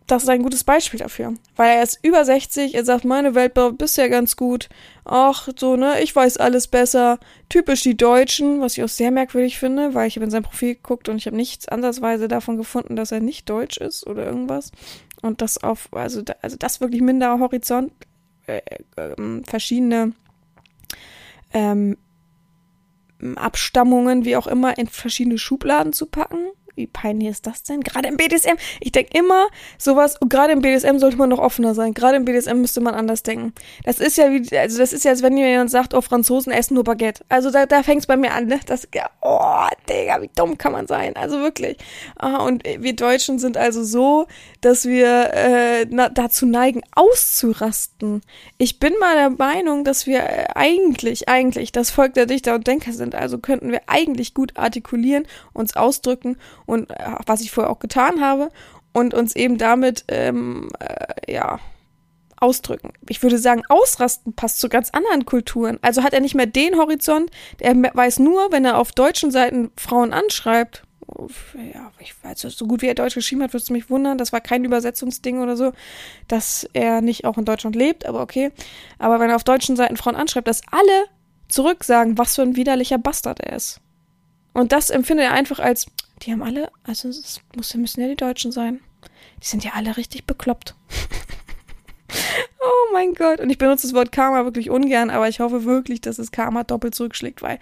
[0.08, 1.34] das ist ein gutes Beispiel dafür.
[1.58, 4.70] Weil er ist über 60, er sagt, meine Welt war bisher ganz gut.
[5.04, 7.20] Ach, so, ne, ich weiß alles besser.
[7.50, 10.76] Typisch die Deutschen, was ich auch sehr merkwürdig finde, weil ich habe in sein Profil
[10.76, 14.72] geguckt und ich habe nichts ansatzweise davon gefunden, dass er nicht deutsch ist oder irgendwas.
[15.22, 17.92] Und das auf, also, also das wirklich minderer Horizont,
[18.48, 18.62] äh,
[18.96, 20.14] äh, verschiedene
[21.54, 21.98] ähm,
[23.36, 27.82] Abstammungen, wie auch immer, in verschiedene Schubladen zu packen wie peinlich ist das denn?
[27.82, 28.56] Gerade im BDSM.
[28.80, 31.94] Ich denke immer, sowas, gerade im BDSM sollte man noch offener sein.
[31.94, 33.54] Gerade im BDSM müsste man anders denken.
[33.84, 36.76] Das ist ja wie, also das ist ja, als wenn jemand sagt, oh, Franzosen essen
[36.76, 37.26] nur Baguette.
[37.30, 38.60] Also da, da fängt es bei mir an, ne?
[38.68, 38.88] Das,
[39.22, 41.16] oh, Digga, wie dumm kann man sein?
[41.16, 41.78] Also wirklich.
[42.16, 44.28] Ah, und wir Deutschen sind also so,
[44.62, 48.22] dass wir äh, na, dazu neigen, auszurasten.
[48.60, 52.68] Ich bin mal der Meinung, dass wir äh, eigentlich, eigentlich das Volk der Dichter und
[52.68, 53.16] Denker sind.
[53.16, 58.22] Also könnten wir eigentlich gut artikulieren, uns ausdrücken und äh, was ich vorher auch getan
[58.22, 58.52] habe
[58.94, 61.60] und uns eben damit ähm, äh, ja
[62.40, 62.94] ausdrücken.
[63.10, 65.80] Ich würde sagen, ausrasten passt zu ganz anderen Kulturen.
[65.82, 69.72] Also hat er nicht mehr den Horizont, er weiß nur, wenn er auf deutschen Seiten
[69.76, 70.84] Frauen anschreibt.
[71.74, 74.18] Ja, ich weiß, so gut wie er Deutsch geschrieben hat, würdest du mich wundern.
[74.18, 75.72] Das war kein Übersetzungsding oder so,
[76.28, 78.52] dass er nicht auch in Deutschland lebt, aber okay.
[79.00, 81.06] Aber wenn er auf deutschen Seiten Frauen anschreibt, dass alle
[81.48, 83.80] zurücksagen, was für ein widerlicher Bastard er ist.
[84.54, 85.86] Und das empfindet er einfach als,
[86.22, 88.82] die haben alle, also es muss, müssen ja die Deutschen sein.
[89.42, 90.76] Die sind ja alle richtig bekloppt.
[92.60, 93.40] oh mein Gott.
[93.40, 96.64] Und ich benutze das Wort Karma wirklich ungern, aber ich hoffe wirklich, dass es Karma
[96.64, 97.60] doppelt zurückschlägt, weil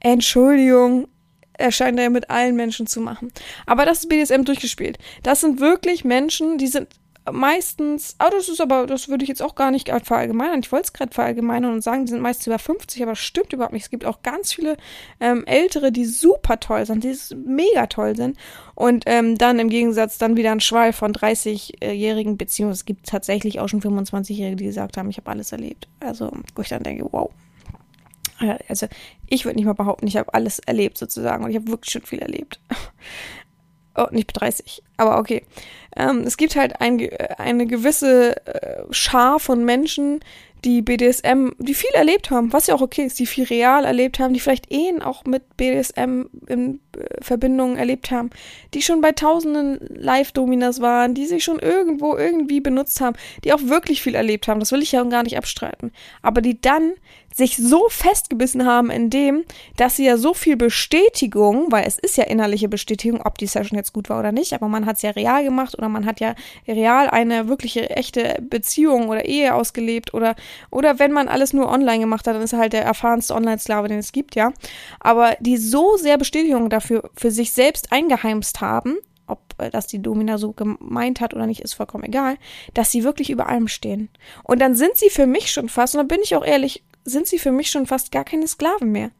[0.00, 1.08] Entschuldigung,
[1.52, 3.30] erscheint er ja mit allen Menschen zu machen.
[3.66, 4.98] Aber das ist BDSM durchgespielt.
[5.22, 6.88] Das sind wirklich Menschen, die sind
[7.32, 10.60] meistens, ah, das ist aber, das würde ich jetzt auch gar nicht verallgemeinern.
[10.60, 13.52] Ich wollte es gerade verallgemeinern und sagen, die sind meistens über 50, aber das stimmt
[13.52, 13.84] überhaupt nicht.
[13.84, 14.76] Es gibt auch ganz viele
[15.20, 18.36] ähm, Ältere, die super toll sind, die mega toll sind.
[18.74, 23.60] Und ähm, dann im Gegensatz dann wieder ein Schwall von 30-Jährigen, beziehungsweise es gibt tatsächlich
[23.60, 25.88] auch schon 25-Jährige, die gesagt haben, ich habe alles erlebt.
[26.00, 27.30] Also, wo ich dann denke, wow.
[28.40, 28.86] Äh, also,
[29.26, 32.02] ich würde nicht mal behaupten, ich habe alles erlebt sozusagen und ich habe wirklich schon
[32.02, 32.60] viel erlebt.
[33.96, 35.44] Oh, nicht 30, aber okay.
[35.96, 40.20] Ähm, es gibt halt ein, eine gewisse äh, Schar von Menschen,
[40.64, 44.18] die BDSM, die viel erlebt haben, was ja auch okay ist, die viel real erlebt
[44.18, 48.30] haben, die vielleicht Ehen auch mit BDSM in äh, Verbindung erlebt haben,
[48.74, 53.62] die schon bei tausenden Live-Dominas waren, die sich schon irgendwo irgendwie benutzt haben, die auch
[53.62, 56.92] wirklich viel erlebt haben, das will ich ja gar nicht abstreiten, aber die dann
[57.34, 59.44] sich so festgebissen haben in dem,
[59.76, 63.76] dass sie ja so viel Bestätigung, weil es ist ja innerliche Bestätigung, ob die Session
[63.78, 66.20] jetzt gut war oder nicht, aber man hat es ja real gemacht oder man hat
[66.20, 66.34] ja
[66.66, 70.34] real eine wirkliche echte Beziehung oder Ehe ausgelebt oder
[70.70, 73.88] oder wenn man alles nur online gemacht hat, dann ist er halt der erfahrenste Online-Sklave,
[73.88, 74.52] den es gibt, ja.
[74.98, 80.02] Aber die so sehr Bestätigung dafür für sich selbst eingeheimst haben, ob äh, das die
[80.02, 82.36] Domina so gemeint hat oder nicht, ist vollkommen egal,
[82.74, 84.08] dass sie wirklich über allem stehen.
[84.42, 87.26] Und dann sind sie für mich schon fast, und da bin ich auch ehrlich, sind
[87.26, 89.10] sie für mich schon fast gar keine Sklaven mehr.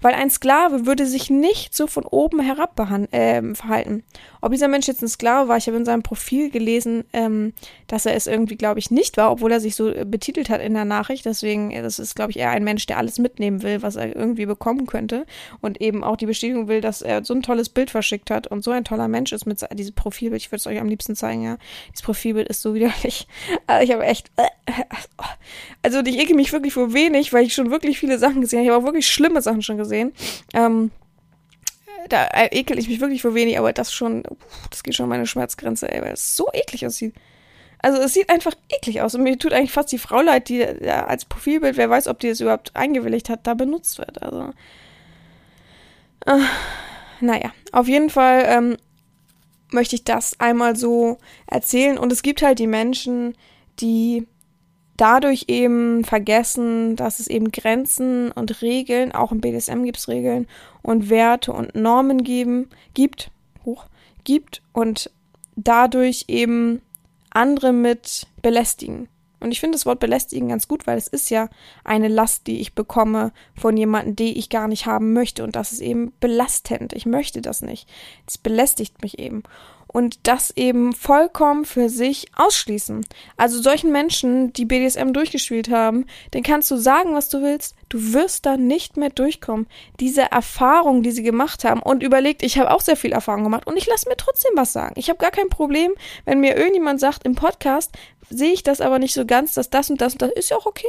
[0.00, 2.78] Weil ein Sklave würde sich nicht so von oben herab
[3.12, 4.02] äh, verhalten.
[4.40, 7.52] Ob dieser Mensch jetzt ein Sklave war, ich habe in seinem Profil gelesen, ähm,
[7.86, 10.60] dass er es irgendwie, glaube ich, nicht war, obwohl er sich so äh, betitelt hat
[10.60, 11.24] in der Nachricht.
[11.24, 14.14] Deswegen, äh, das ist, glaube ich, eher ein Mensch, der alles mitnehmen will, was er
[14.14, 15.26] irgendwie bekommen könnte.
[15.60, 18.62] Und eben auch die Bestätigung will, dass er so ein tolles Bild verschickt hat und
[18.62, 20.42] so ein toller Mensch ist mit diesem Profilbild.
[20.42, 21.58] Ich würde es euch am liebsten zeigen, ja.
[21.88, 23.26] Dieses Profilbild ist so widerlich.
[23.66, 24.30] Also ich habe echt.
[25.86, 28.66] Also ich ekel mich wirklich vor wenig, weil ich schon wirklich viele Sachen gesehen habe.
[28.66, 30.12] Ich habe auch wirklich schlimme Sachen schon gesehen.
[30.52, 30.90] Ähm,
[32.08, 34.24] da ekel ich mich wirklich für wenig, aber das schon,
[34.68, 37.14] das geht schon meine Schmerzgrenze, ey, weil es so eklig aussieht.
[37.78, 40.58] Also es sieht einfach eklig aus und mir tut eigentlich fast die Frau leid, die
[40.58, 44.20] ja, als Profilbild, wer weiß, ob die das überhaupt eingewilligt hat, da benutzt wird.
[44.20, 44.54] Also,
[46.26, 46.40] äh,
[47.20, 48.76] naja, auf jeden Fall ähm,
[49.70, 53.36] möchte ich das einmal so erzählen und es gibt halt die Menschen,
[53.78, 54.26] die
[54.96, 60.46] dadurch eben vergessen, dass es eben Grenzen und Regeln, auch im BDSM gibt es Regeln
[60.82, 63.30] und Werte und Normen geben, gibt,
[63.64, 63.86] hoch,
[64.24, 65.10] gibt und
[65.56, 66.82] dadurch eben
[67.30, 69.08] andere mit belästigen.
[69.38, 71.48] Und ich finde das Wort belästigen ganz gut, weil es ist ja
[71.84, 75.44] eine Last, die ich bekomme von jemandem, die ich gar nicht haben möchte.
[75.44, 76.94] Und das ist eben belastend.
[76.94, 77.86] Ich möchte das nicht.
[78.26, 79.42] Es belästigt mich eben
[79.96, 83.06] und das eben vollkommen für sich ausschließen.
[83.38, 86.04] Also solchen Menschen, die BDSM durchgespielt haben,
[86.34, 89.66] den kannst du sagen, was du willst, du wirst da nicht mehr durchkommen.
[89.98, 93.66] Diese Erfahrung, die sie gemacht haben und überlegt, ich habe auch sehr viel Erfahrung gemacht
[93.66, 94.96] und ich lasse mir trotzdem was sagen.
[94.98, 95.92] Ich habe gar kein Problem,
[96.26, 97.90] wenn mir irgendjemand sagt im Podcast,
[98.28, 100.58] sehe ich das aber nicht so ganz, dass das und das und das ist ja
[100.58, 100.84] auch okay.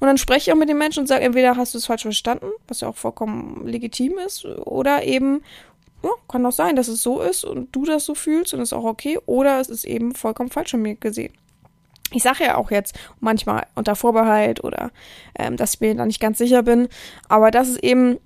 [0.00, 2.02] Und dann spreche ich auch mit den Menschen und sage, entweder hast du es falsch
[2.02, 5.42] verstanden, was ja auch vollkommen legitim ist, oder eben,
[6.02, 8.72] ja, kann doch sein, dass es so ist und du das so fühlst und ist
[8.72, 9.18] auch okay.
[9.26, 11.32] Oder es ist eben vollkommen falsch von mir gesehen.
[12.12, 14.90] Ich sage ja auch jetzt manchmal unter Vorbehalt oder
[15.38, 16.88] ähm, dass ich mir da nicht ganz sicher bin.
[17.28, 18.18] Aber das ist eben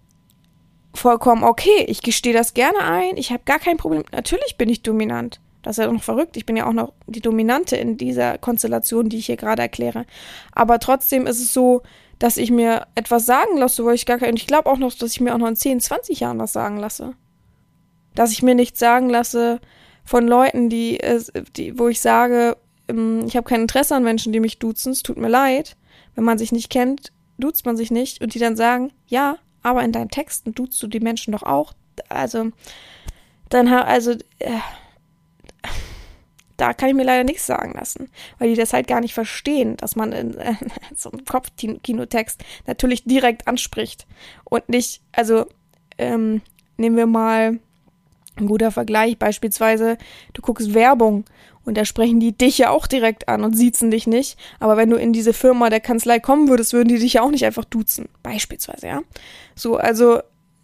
[0.95, 1.85] vollkommen okay.
[1.89, 3.17] Ich gestehe das gerne ein.
[3.17, 4.05] Ich habe gar kein Problem.
[4.13, 5.41] Natürlich bin ich dominant.
[5.63, 6.37] Das ist ja noch verrückt.
[6.37, 10.07] Ich bin ja auch noch die Dominante in dieser Konstellation, die ich hier gerade erkläre.
[10.53, 11.83] Aber trotzdem ist es so,
[12.19, 14.31] dass ich mir etwas sagen lasse, wo ich gar kein.
[14.31, 16.53] Und ich glaube auch noch, dass ich mir auch noch in 10, 20 Jahren was
[16.53, 17.15] sagen lasse
[18.14, 19.61] dass ich mir nichts sagen lasse
[20.05, 20.98] von Leuten, die,
[21.57, 22.57] die wo ich sage,
[22.88, 25.77] ähm, ich habe kein Interesse an Menschen, die mich duzen, es tut mir leid.
[26.14, 29.83] Wenn man sich nicht kennt, duzt man sich nicht und die dann sagen, ja, aber
[29.83, 31.72] in deinen Texten duzt du die Menschen doch auch.
[32.09, 32.51] Also,
[33.48, 34.59] dann also, äh,
[36.57, 39.77] da kann ich mir leider nichts sagen lassen, weil die das halt gar nicht verstehen,
[39.77, 40.55] dass man in äh,
[40.94, 44.07] so einem Kopfkinotext natürlich direkt anspricht
[44.44, 45.46] und nicht, also
[45.98, 46.42] ähm,
[46.77, 47.59] nehmen wir mal
[48.37, 49.99] ein guter Vergleich beispielsweise,
[50.33, 51.25] du guckst Werbung
[51.64, 54.37] und da sprechen die dich ja auch direkt an und siezen dich nicht.
[54.59, 57.31] Aber wenn du in diese Firma der Kanzlei kommen würdest, würden die dich ja auch
[57.31, 58.09] nicht einfach duzen.
[58.23, 59.03] Beispielsweise, ja.
[59.55, 60.18] So, also,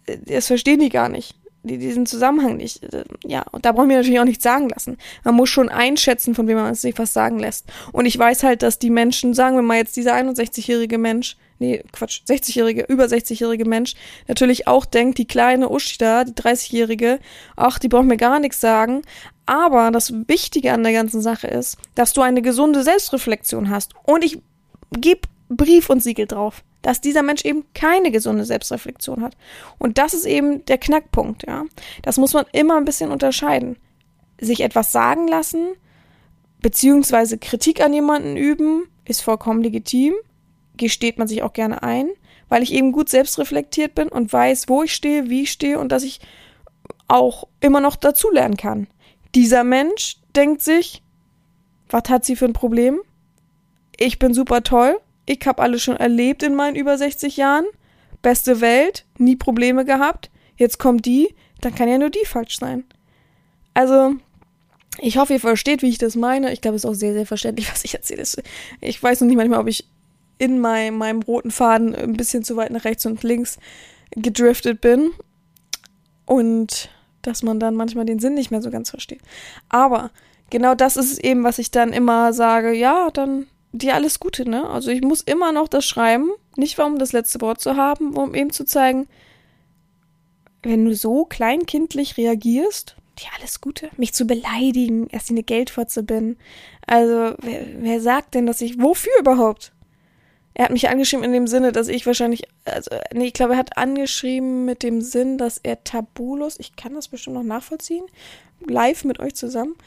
[0.05, 1.35] äh, das verstehen die gar nicht.
[1.63, 2.83] Die, diesen Zusammenhang nicht.
[2.83, 4.97] Äh, ja, und da brauchen wir natürlich auch nichts sagen lassen.
[5.23, 7.67] Man muss schon einschätzen, von wem man sich was sagen lässt.
[7.91, 11.83] Und ich weiß halt, dass die Menschen, sagen wir mal jetzt dieser 61-jährige Mensch, nee,
[11.91, 13.95] Quatsch, 60-jährige, über 60-jährige Mensch
[14.27, 17.19] natürlich auch denkt, die kleine Uschi da, die 30-jährige,
[17.55, 19.01] ach, die braucht mir gar nichts sagen.
[19.45, 23.93] Aber das Wichtige an der ganzen Sache ist, dass du eine gesunde Selbstreflexion hast.
[24.03, 24.41] Und ich
[24.91, 29.35] gebe Brief und Siegel drauf, dass dieser Mensch eben keine gesunde Selbstreflexion hat.
[29.77, 31.65] Und das ist eben der Knackpunkt, ja.
[32.03, 33.77] Das muss man immer ein bisschen unterscheiden.
[34.39, 35.69] Sich etwas sagen lassen,
[36.61, 40.13] beziehungsweise Kritik an jemanden üben, ist vollkommen legitim
[40.79, 42.09] gesteht man sich auch gerne ein,
[42.47, 45.91] weil ich eben gut selbstreflektiert bin und weiß, wo ich stehe, wie ich stehe und
[45.91, 46.19] dass ich
[47.07, 48.87] auch immer noch dazulernen kann.
[49.35, 51.03] Dieser Mensch denkt sich,
[51.89, 52.99] was hat sie für ein Problem?
[53.97, 54.99] Ich bin super toll.
[55.25, 57.65] Ich habe alles schon erlebt in meinen über 60 Jahren.
[58.21, 60.29] Beste Welt, nie Probleme gehabt.
[60.57, 62.83] Jetzt kommt die, dann kann ja nur die falsch sein.
[63.73, 64.15] Also,
[64.99, 66.51] ich hoffe, ihr versteht, wie ich das meine.
[66.51, 68.23] Ich glaube, es ist auch sehr, sehr verständlich, was ich erzähle.
[68.81, 69.85] Ich weiß noch nicht manchmal, ob ich
[70.39, 73.59] in mein, meinem roten Faden ein bisschen zu weit nach rechts und links
[74.11, 75.11] gedriftet bin.
[76.25, 76.89] Und
[77.21, 79.21] dass man dann manchmal den Sinn nicht mehr so ganz versteht.
[79.67, 80.09] Aber
[80.49, 84.67] genau das ist eben, was ich dann immer sage, ja, dann dir alles Gute, ne?
[84.67, 88.33] Also ich muss immer noch das schreiben, nicht um das letzte Wort zu haben, um
[88.33, 89.07] eben zu zeigen,
[90.63, 96.03] wenn du so kleinkindlich reagierst, dir alles Gute, mich zu beleidigen, erst ich eine Geldfotze
[96.03, 96.37] bin.
[96.85, 99.71] Also, wer, wer sagt denn, dass ich, wofür überhaupt?
[100.59, 103.59] Er hat mich angeschrieben in dem Sinne, dass ich wahrscheinlich, also, nee, ich glaube, er
[103.59, 108.03] hat angeschrieben mit dem Sinn, dass er tabulos, ich kann das bestimmt noch nachvollziehen,
[108.67, 109.77] live mit euch zusammen,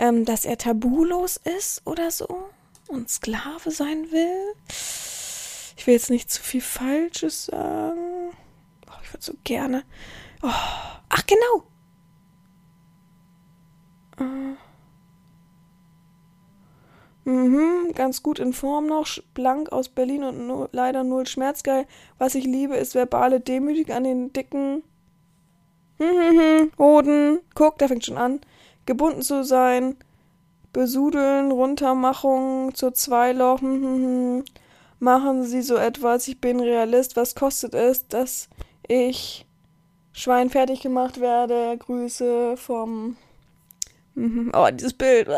[0.00, 2.26] ähm, dass er tabulos ist oder so
[2.88, 4.54] und Sklave sein will.
[5.76, 8.32] Ich will jetzt nicht zu viel Falsches sagen.
[8.88, 9.84] Oh, ich würde so gerne.
[10.42, 10.48] Oh,
[11.08, 11.68] ach, genau.
[14.18, 14.56] Äh.
[17.26, 21.84] Mhm, ganz gut in Form noch, blank aus Berlin und no, leider null schmerzgeil.
[22.18, 24.84] Was ich liebe, ist verbale Demütig an den dicken
[26.78, 27.40] Hoden.
[27.56, 28.40] Guck, der fängt schon an.
[28.86, 29.96] Gebunden zu sein.
[30.72, 33.60] Besudeln, Runtermachung zur Zweiloch.
[35.00, 36.28] Machen Sie so etwas.
[36.28, 37.16] Ich bin Realist.
[37.16, 38.48] Was kostet es, dass
[38.86, 39.46] ich
[40.12, 41.76] Schwein fertig gemacht werde?
[41.76, 43.16] Grüße vom.
[44.54, 45.28] Oh, dieses Bild.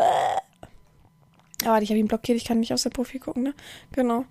[1.65, 2.37] Aber oh, ich habe ihn blockiert.
[2.37, 3.53] Ich kann nicht aus dem Profil gucken, ne?
[3.91, 4.25] Genau.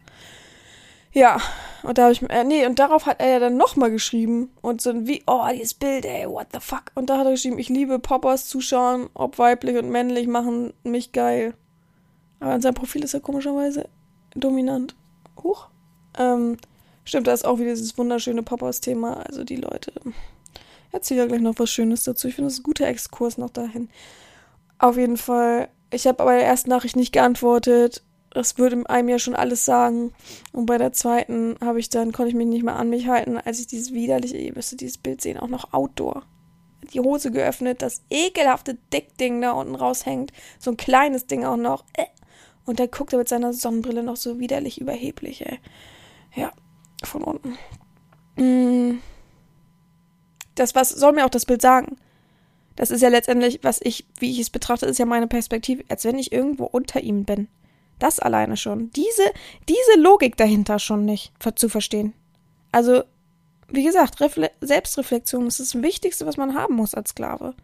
[1.12, 1.40] Ja,
[1.82, 4.50] und da habe ich, äh, nee, und darauf hat er ja dann nochmal geschrieben.
[4.60, 6.92] Und so wie, oh, dieses Bild, ey, what the fuck.
[6.94, 11.12] Und da hat er geschrieben, ich liebe Poppers zuschauen, ob weiblich und männlich, machen mich
[11.12, 11.54] geil.
[12.40, 13.88] Aber in seinem Profil ist er komischerweise
[14.34, 14.94] dominant.
[15.42, 15.68] Huch.
[16.18, 16.58] Ähm,
[17.04, 19.24] stimmt, da ist auch wieder dieses wunderschöne Poppers-Thema.
[19.26, 19.92] Also die Leute.
[20.92, 22.28] Erzähl ja gleich noch was Schönes dazu.
[22.28, 23.88] Ich finde, das ist ein guter Exkurs noch dahin.
[24.78, 25.68] Auf jeden Fall.
[25.90, 30.12] Ich habe aber der ersten Nachricht nicht geantwortet das würde einem ja schon alles sagen.
[30.52, 33.38] Und bei der zweiten habe ich dann, konnte ich mich nicht mehr an mich halten,
[33.38, 36.22] als ich dieses widerliche, ihr müsstet dieses Bild sehen, auch noch Outdoor.
[36.92, 40.32] Die Hose geöffnet, das ekelhafte Dickding da unten raushängt.
[40.58, 41.84] So ein kleines Ding auch noch.
[41.94, 42.04] Äh.
[42.64, 45.58] Und der guckt mit seiner Sonnenbrille noch so widerlich überheblich, ey.
[46.34, 46.52] Ja,
[47.02, 47.58] von unten.
[48.36, 49.00] Mm.
[50.54, 51.96] Das, was soll mir auch das Bild sagen?
[52.78, 56.04] Das ist ja letztendlich, was ich, wie ich es betrachte, ist ja meine Perspektive, als
[56.04, 57.48] wenn ich irgendwo unter ihm bin.
[57.98, 58.92] Das alleine schon.
[58.92, 59.24] Diese,
[59.68, 62.12] diese Logik dahinter schon nicht zu verstehen.
[62.70, 63.02] Also,
[63.66, 67.54] wie gesagt, Refle Selbstreflexion ist das Wichtigste, was man haben muss als Sklave.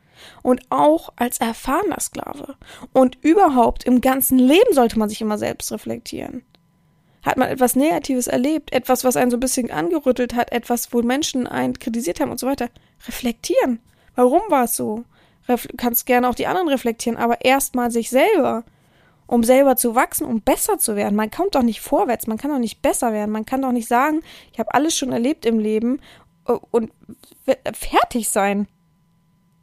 [0.42, 2.56] Und auch als erfahrener Sklave.
[2.92, 6.42] Und überhaupt im ganzen Leben sollte man sich immer selbst reflektieren.
[7.22, 11.02] Hat man etwas Negatives erlebt, etwas, was einen so ein bisschen angerüttelt hat, etwas, wo
[11.02, 12.68] Menschen einen kritisiert haben und so weiter,
[13.06, 13.78] reflektieren.
[14.14, 15.04] Warum war es so?
[15.48, 18.64] Ref kannst gerne auch die anderen reflektieren, aber erstmal sich selber
[19.26, 21.16] um selber zu wachsen, um besser zu werden.
[21.16, 23.88] Man kommt doch nicht vorwärts, man kann doch nicht besser werden, man kann doch nicht
[23.88, 24.22] sagen,
[24.52, 26.00] ich habe alles schon erlebt im Leben
[26.46, 26.92] äh, und
[27.72, 28.68] fertig sein.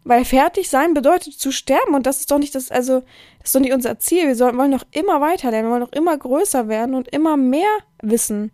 [0.03, 3.01] Weil fertig sein bedeutet zu sterben und das ist doch nicht das, also,
[3.37, 4.25] das ist doch nicht unser Ziel.
[4.25, 7.37] Wir sollen, wollen doch immer weiter lernen, wir wollen doch immer größer werden und immer
[7.37, 7.69] mehr
[8.01, 8.51] wissen.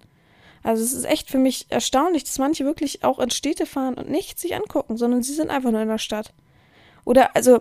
[0.68, 4.10] Also es ist echt für mich erstaunlich, dass manche wirklich auch in Städte fahren und
[4.10, 6.34] nichts sich angucken, sondern sie sind einfach nur in der Stadt.
[7.06, 7.60] Oder, also,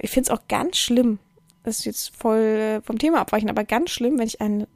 [0.00, 1.20] ich finde es auch ganz schlimm,
[1.62, 4.66] das ist jetzt voll äh, vom Thema abweichen, aber ganz schlimm, wenn ich eine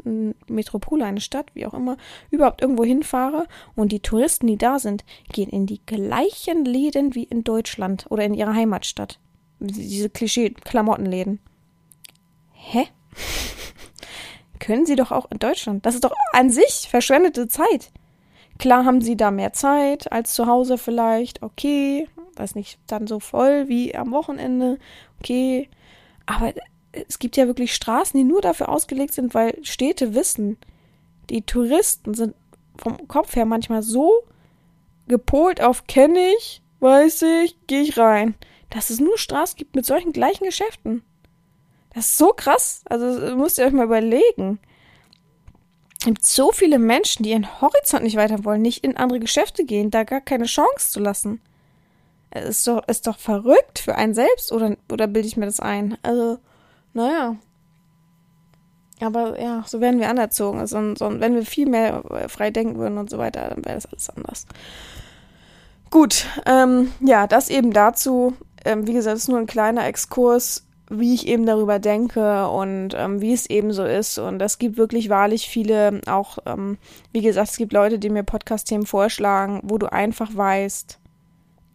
[0.46, 1.96] Metropole, eine Stadt, wie auch immer,
[2.30, 7.24] überhaupt irgendwo hinfahre und die Touristen, die da sind, gehen in die gleichen Läden wie
[7.24, 9.18] in Deutschland oder in ihrer Heimatstadt.
[9.58, 11.40] Diese Klischee-Klamottenläden.
[12.52, 12.86] Hä?
[14.60, 15.84] Können sie doch auch in Deutschland.
[15.84, 17.90] Das ist doch an sich verschwendete Zeit.
[18.58, 21.42] Klar haben sie da mehr Zeit als zu Hause vielleicht.
[21.42, 22.06] Okay.
[22.36, 24.78] Weiß nicht, dann so voll wie am Wochenende.
[25.18, 25.68] Okay.
[26.26, 26.52] Aber
[26.92, 30.58] es gibt ja wirklich Straßen, die nur dafür ausgelegt sind, weil Städte wissen,
[31.30, 32.34] die Touristen sind
[32.76, 34.24] vom Kopf her manchmal so
[35.06, 38.34] gepolt auf kenne ich, weiß ich, gehe ich rein,
[38.70, 41.02] dass es nur Straßen gibt mit solchen gleichen Geschäften.
[41.94, 42.82] Das ist so krass.
[42.88, 44.58] Also müsst ihr euch mal überlegen.
[46.00, 49.64] Es gibt so viele Menschen, die ihren Horizont nicht weiter wollen, nicht in andere Geschäfte
[49.64, 51.42] gehen, da gar keine Chance zu lassen.
[52.30, 55.60] Es ist doch, ist doch verrückt für einen selbst, oder, oder bilde ich mir das
[55.60, 55.98] ein?
[56.02, 56.38] Also,
[56.94, 57.36] naja.
[59.00, 60.60] Aber ja, so werden wir anerzogen.
[60.60, 63.74] Also, so, wenn wir viel mehr äh, frei denken würden und so weiter, dann wäre
[63.74, 64.46] das alles anders.
[65.90, 68.34] Gut, ähm, ja, das eben dazu.
[68.64, 73.20] Ähm, wie gesagt, ist nur ein kleiner Exkurs, wie ich eben darüber denke und ähm,
[73.20, 74.18] wie es eben so ist.
[74.18, 76.78] Und es gibt wirklich wahrlich viele, auch, ähm,
[77.12, 80.98] wie gesagt, es gibt Leute, die mir Podcast-Themen vorschlagen, wo du einfach weißt,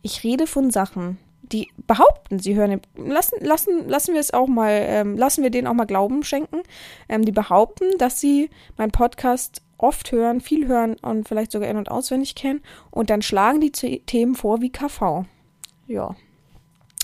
[0.02, 4.72] ich rede von Sachen, die behaupten, sie hören, lassen, lassen, lassen wir es auch mal,
[4.72, 6.62] ähm, lassen wir denen auch mal Glauben schenken,
[7.08, 11.78] ähm, die behaupten, dass sie meinen Podcast oft hören, viel hören und vielleicht sogar in-
[11.78, 15.26] und auswendig kennen und dann schlagen die Themen vor wie KV.
[15.88, 16.16] Ja.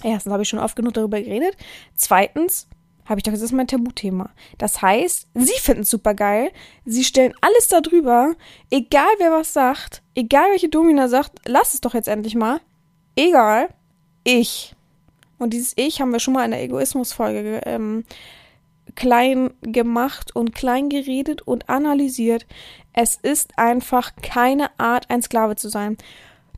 [0.03, 1.55] Erstens habe ich schon oft genug darüber geredet.
[1.95, 2.67] Zweitens
[3.05, 4.29] habe ich doch, das ist mein Tabuthema.
[4.57, 6.51] Das heißt, sie finden es super geil.
[6.85, 8.35] Sie stellen alles darüber.
[8.69, 12.61] Egal wer was sagt, egal welche Domina sagt, lass es doch jetzt endlich mal.
[13.15, 13.69] Egal
[14.23, 14.75] ich.
[15.39, 18.05] Und dieses Ich haben wir schon mal in der Egoismusfolge ähm,
[18.95, 22.45] klein gemacht und klein geredet und analysiert.
[22.93, 25.97] Es ist einfach keine Art, ein Sklave zu sein.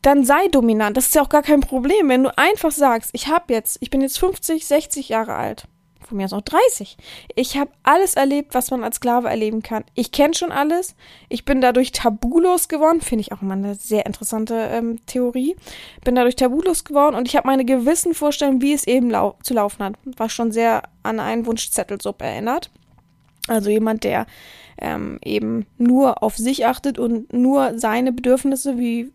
[0.04, 0.97] Dann sei dominant.
[0.97, 3.89] Das ist ja auch gar kein Problem, wenn du einfach sagst, ich habe jetzt, ich
[3.89, 5.66] bin jetzt 50, 60 Jahre alt.
[6.06, 6.97] von mir aus auch 30.
[7.36, 9.86] Ich habe alles erlebt, was man als Sklave erleben kann.
[9.95, 10.95] Ich kenne schon alles.
[11.30, 12.99] Ich bin dadurch tabulos geworden.
[12.99, 15.56] Finde ich auch immer eine sehr interessante ähm, Theorie.
[16.04, 19.54] Bin dadurch tabulos geworden und ich habe meine gewissen Vorstellungen, wie es eben lau zu
[19.54, 19.95] laufen hat.
[20.04, 22.70] Was schon sehr an einen Wunschzettelsub erinnert.
[23.47, 24.26] Also jemand, der
[24.78, 29.12] ähm, eben nur auf sich achtet und nur seine Bedürfnisse wie,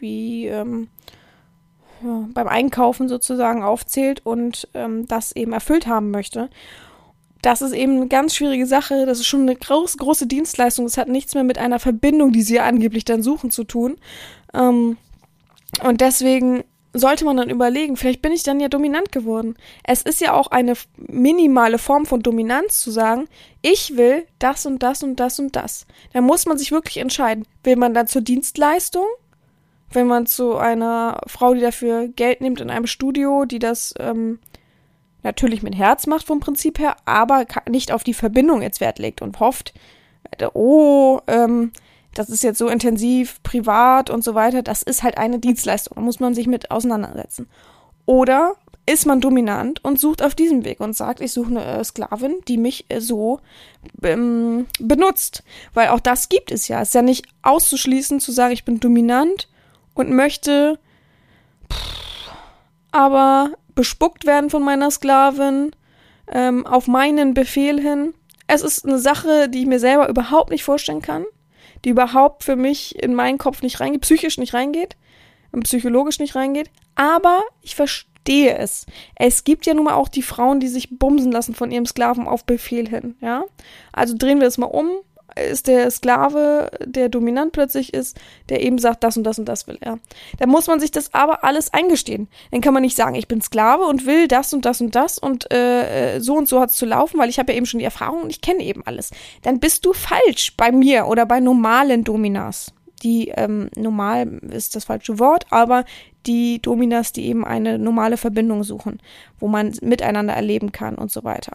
[0.00, 0.88] wie ähm,
[2.02, 6.50] ja, beim Einkaufen sozusagen aufzählt und ähm, das eben erfüllt haben möchte.
[7.42, 9.06] Das ist eben eine ganz schwierige Sache.
[9.06, 10.84] Das ist schon eine groß, große Dienstleistung.
[10.84, 13.96] Es hat nichts mehr mit einer Verbindung, die sie angeblich dann suchen, zu tun.
[14.52, 14.98] Ähm,
[15.82, 19.56] und deswegen sollte man dann überlegen, vielleicht bin ich dann ja dominant geworden.
[19.84, 23.28] Es ist ja auch eine minimale Form von Dominanz zu sagen,
[23.62, 25.86] ich will das und das und das und das.
[26.12, 27.46] Da muss man sich wirklich entscheiden.
[27.62, 29.06] Will man dann zur Dienstleistung
[29.92, 34.38] wenn man zu einer Frau, die dafür Geld nimmt in einem Studio, die das ähm,
[35.22, 39.22] natürlich mit Herz macht vom Prinzip her, aber nicht auf die Verbindung jetzt Wert legt
[39.22, 39.74] und hofft,
[40.38, 41.72] äh, oh, ähm,
[42.14, 46.00] das ist jetzt so intensiv, privat und so weiter, das ist halt eine Dienstleistung, da
[46.00, 47.48] muss man sich mit auseinandersetzen.
[48.06, 48.54] Oder
[48.86, 52.36] ist man dominant und sucht auf diesem Weg und sagt, ich suche eine äh, Sklavin,
[52.48, 53.40] die mich äh, so
[54.02, 55.44] ähm, benutzt.
[55.74, 56.80] Weil auch das gibt es ja.
[56.80, 59.48] Es ist ja nicht auszuschließen zu sagen, ich bin dominant
[59.94, 60.78] und möchte
[62.92, 65.70] aber bespuckt werden von meiner Sklavin
[66.30, 68.14] ähm, auf meinen Befehl hin.
[68.46, 71.24] Es ist eine Sache, die ich mir selber überhaupt nicht vorstellen kann,
[71.84, 74.96] die überhaupt für mich in meinen Kopf nicht reingeht, psychisch nicht reingeht,
[75.62, 78.86] psychologisch nicht reingeht, aber ich verstehe es.
[79.14, 82.26] Es gibt ja nun mal auch die Frauen, die sich bumsen lassen von ihrem Sklaven
[82.26, 83.44] auf Befehl hin, ja?
[83.92, 84.90] Also drehen wir es mal um
[85.36, 88.18] ist der Sklave, der dominant plötzlich ist,
[88.48, 89.98] der eben sagt, das und das und das will er.
[90.38, 92.28] Da muss man sich das aber alles eingestehen.
[92.50, 95.18] Dann kann man nicht sagen, ich bin Sklave und will das und das und das
[95.18, 97.66] und äh, äh so und so hat es zu laufen, weil ich habe ja eben
[97.66, 99.10] schon die Erfahrung und ich kenne eben alles.
[99.42, 102.72] Dann bist du falsch bei mir oder bei normalen Dominas.
[103.02, 105.84] Die ähm, normal ist das falsche Wort, aber
[106.26, 109.00] die Dominas, die eben eine normale Verbindung suchen,
[109.38, 111.52] wo man miteinander erleben kann und so weiter.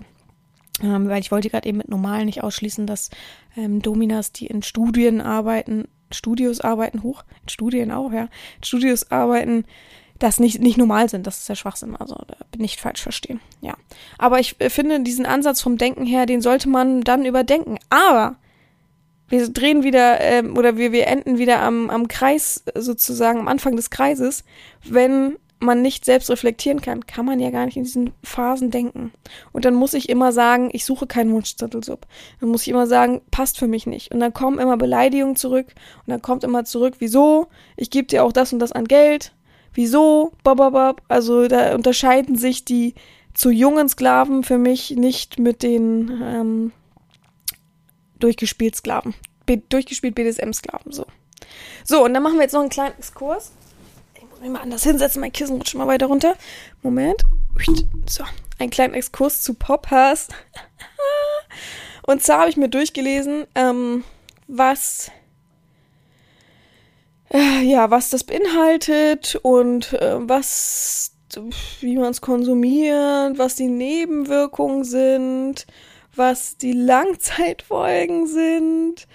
[0.83, 3.09] Ähm, weil ich wollte gerade eben mit normal nicht ausschließen, dass
[3.55, 8.27] ähm, Dominas, die in Studien arbeiten, Studios arbeiten, hoch, in Studien auch, ja,
[8.61, 9.65] Studios arbeiten,
[10.19, 11.27] das nicht, nicht normal sind.
[11.27, 11.95] Das ist ja Schwachsinn.
[11.95, 13.39] Also da bin ich falsch verstehen.
[13.61, 13.75] Ja.
[14.17, 17.77] Aber ich äh, finde diesen Ansatz vom Denken her, den sollte man dann überdenken.
[17.89, 18.37] Aber
[19.27, 23.75] wir drehen wieder ähm, oder wir, wir enden wieder am, am Kreis sozusagen, am Anfang
[23.75, 24.43] des Kreises,
[24.83, 29.11] wenn man nicht selbst reflektieren kann, kann man ja gar nicht in diesen Phasen denken.
[29.53, 32.05] Und dann muss ich immer sagen, ich suche keinen Wunschzettelsub.
[32.39, 34.11] Dann muss ich immer sagen, passt für mich nicht.
[34.11, 35.67] Und dann kommen immer Beleidigungen zurück
[36.05, 37.47] und dann kommt immer zurück, wieso?
[37.77, 39.33] Ich gebe dir auch das und das an Geld.
[39.73, 40.33] Wieso?
[40.43, 41.01] Bababab.
[41.07, 42.93] Also da unterscheiden sich die
[43.33, 46.71] zu jungen Sklaven für mich nicht mit den ähm,
[48.19, 49.13] durchgespielt Sklaven.
[49.45, 51.05] Be durchgespielt BDSM-Sklaven, so.
[51.83, 53.51] So, und dann machen wir jetzt noch einen kleinen Exkurs
[54.45, 55.21] mich mal anders hinsetzen.
[55.21, 56.35] Mein Kissen rutscht mal weiter runter.
[56.81, 57.23] Moment.
[58.07, 58.23] So,
[58.59, 60.27] ein kleiner Exkurs zu Poppers.
[62.07, 64.03] Und zwar habe ich mir durchgelesen, ähm,
[64.47, 65.11] was
[67.33, 71.11] äh, ja, was das beinhaltet und äh, was
[71.81, 75.65] wie man es konsumiert, was die Nebenwirkungen sind,
[76.15, 79.07] was die Langzeitfolgen sind,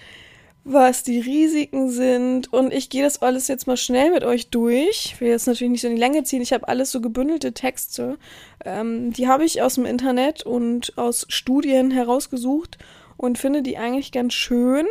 [0.63, 2.51] was die Risiken sind.
[2.53, 5.05] Und ich gehe das alles jetzt mal schnell mit euch durch.
[5.05, 6.41] Ich will jetzt natürlich nicht so in die Länge ziehen.
[6.41, 8.17] Ich habe alles so gebündelte Texte.
[8.63, 12.77] Ähm, die habe ich aus dem Internet und aus Studien herausgesucht
[13.17, 14.85] und finde die eigentlich ganz schön.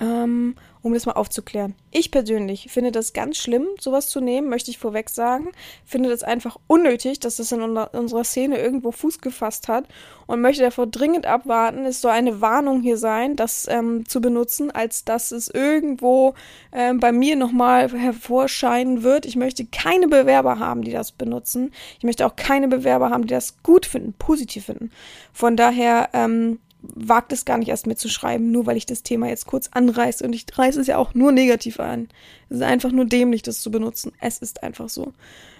[0.00, 1.74] Ähm, um das mal aufzuklären.
[1.90, 5.50] Ich persönlich finde das ganz schlimm, sowas zu nehmen, möchte ich vorweg sagen.
[5.84, 9.86] Finde das einfach unnötig, dass das in unserer Szene irgendwo Fuß gefasst hat
[10.26, 11.84] und möchte davor dringend abwarten.
[11.84, 16.34] Es soll eine Warnung hier sein, das ähm, zu benutzen, als dass es irgendwo
[16.72, 19.26] ähm, bei mir nochmal hervorscheinen wird.
[19.26, 21.72] Ich möchte keine Bewerber haben, die das benutzen.
[21.98, 24.90] Ich möchte auch keine Bewerber haben, die das gut finden, positiv finden.
[25.32, 29.46] Von daher, ähm, wagt es gar nicht erst mitzuschreiben, nur weil ich das Thema jetzt
[29.46, 30.24] kurz anreiße.
[30.24, 32.08] Und ich reiße es ja auch nur negativ an.
[32.48, 34.12] Es ist einfach nur dämlich, das zu benutzen.
[34.20, 35.12] Es ist einfach so.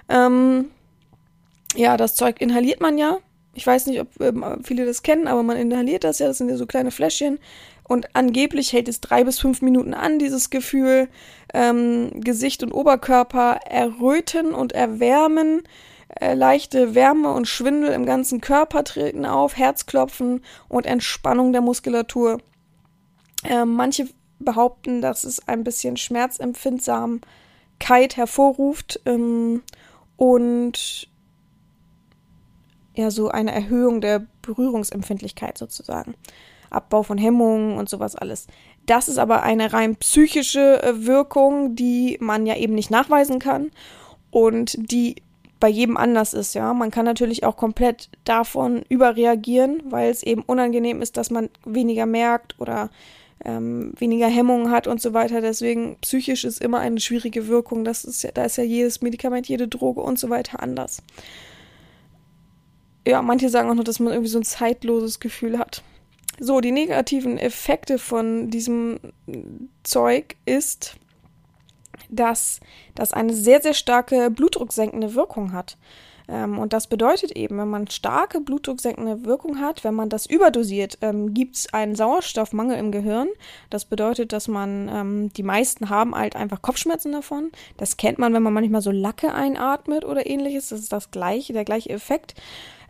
[0.08, 0.66] Ähm,
[1.74, 3.18] ja, das Zeug inhaliert man ja.
[3.54, 6.28] Ich weiß nicht, ob ähm, viele das kennen, aber man inhaliert das ja.
[6.28, 7.38] Das sind ja so kleine Fläschchen.
[7.82, 11.08] Und angeblich hält es drei bis fünf Minuten an, dieses Gefühl.
[11.52, 15.62] Ähm, Gesicht und Oberkörper erröten und erwärmen.
[16.08, 22.38] Äh, leichte Wärme und Schwindel im ganzen Körper treten auf, Herzklopfen und Entspannung der Muskulatur.
[23.44, 29.62] Äh, manche behaupten, dass es ein bisschen Schmerzempfindsamkeit hervorruft ähm,
[30.16, 31.08] und
[32.94, 36.14] ja so eine Erhöhung der Berührungsempfindlichkeit sozusagen.
[36.70, 38.46] Abbau von Hemmungen und sowas alles.
[38.86, 43.70] Das ist aber eine rein psychische äh, Wirkung, die man ja eben nicht nachweisen kann
[44.30, 45.22] und die
[45.60, 46.72] bei jedem anders ist, ja.
[46.74, 52.06] Man kann natürlich auch komplett davon überreagieren, weil es eben unangenehm ist, dass man weniger
[52.06, 52.90] merkt oder
[53.44, 55.40] ähm, weniger Hemmungen hat und so weiter.
[55.40, 57.84] Deswegen psychisch ist immer eine schwierige Wirkung.
[57.84, 61.02] Das ist ja, da ist ja jedes Medikament, jede Droge und so weiter anders.
[63.06, 65.82] Ja, manche sagen auch noch, dass man irgendwie so ein zeitloses Gefühl hat.
[66.40, 69.00] So, die negativen Effekte von diesem
[69.82, 70.96] Zeug ist,
[72.08, 72.60] dass
[72.94, 75.76] das eine sehr, sehr starke blutdrucksenkende Wirkung hat.
[76.28, 80.98] Ähm, und das bedeutet eben, wenn man starke blutdrucksenkende Wirkung hat, wenn man das überdosiert,
[81.00, 83.28] ähm, gibt es einen Sauerstoffmangel im Gehirn.
[83.70, 87.50] Das bedeutet, dass man, ähm, die meisten haben halt einfach Kopfschmerzen davon.
[87.78, 90.68] Das kennt man, wenn man manchmal so Lacke einatmet oder ähnliches.
[90.68, 92.34] Das ist das gleiche, der gleiche Effekt.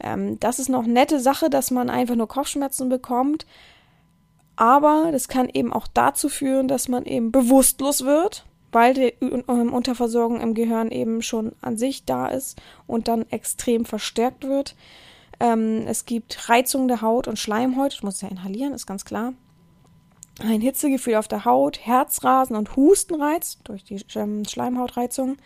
[0.02, 3.46] Ähm, das ist noch nette Sache, dass man einfach nur Kopfschmerzen bekommt.
[4.56, 9.72] Aber das kann eben auch dazu führen, dass man eben bewusstlos wird weil die ähm,
[9.72, 14.76] Unterversorgung im Gehirn eben schon an sich da ist und dann extrem verstärkt wird.
[15.40, 19.34] Ähm, es gibt Reizung der Haut und Schleimhaut, das muss ja inhalieren, ist ganz klar.
[20.40, 25.36] Ein Hitzegefühl auf der Haut, Herzrasen und Hustenreiz durch die ähm, Schleimhautreizung,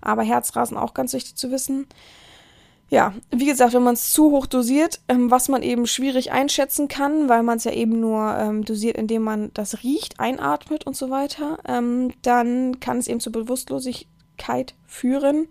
[0.00, 1.86] aber Herzrasen auch ganz wichtig zu wissen.
[2.90, 6.88] Ja, wie gesagt, wenn man es zu hoch dosiert, ähm, was man eben schwierig einschätzen
[6.88, 10.96] kann, weil man es ja eben nur ähm, dosiert, indem man das riecht, einatmet und
[10.96, 15.46] so weiter, ähm, dann kann es eben zur Bewusstlosigkeit führen.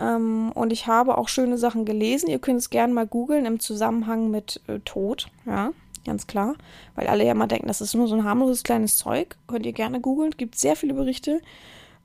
[0.00, 2.30] Ähm, und ich habe auch schöne Sachen gelesen.
[2.30, 5.72] Ihr könnt es gerne mal googeln im Zusammenhang mit äh, Tod, ja,
[6.06, 6.54] ganz klar.
[6.94, 9.36] Weil alle ja mal denken, das ist nur so ein harmloses kleines Zeug.
[9.46, 11.42] Könnt ihr gerne googeln, gibt sehr viele Berichte.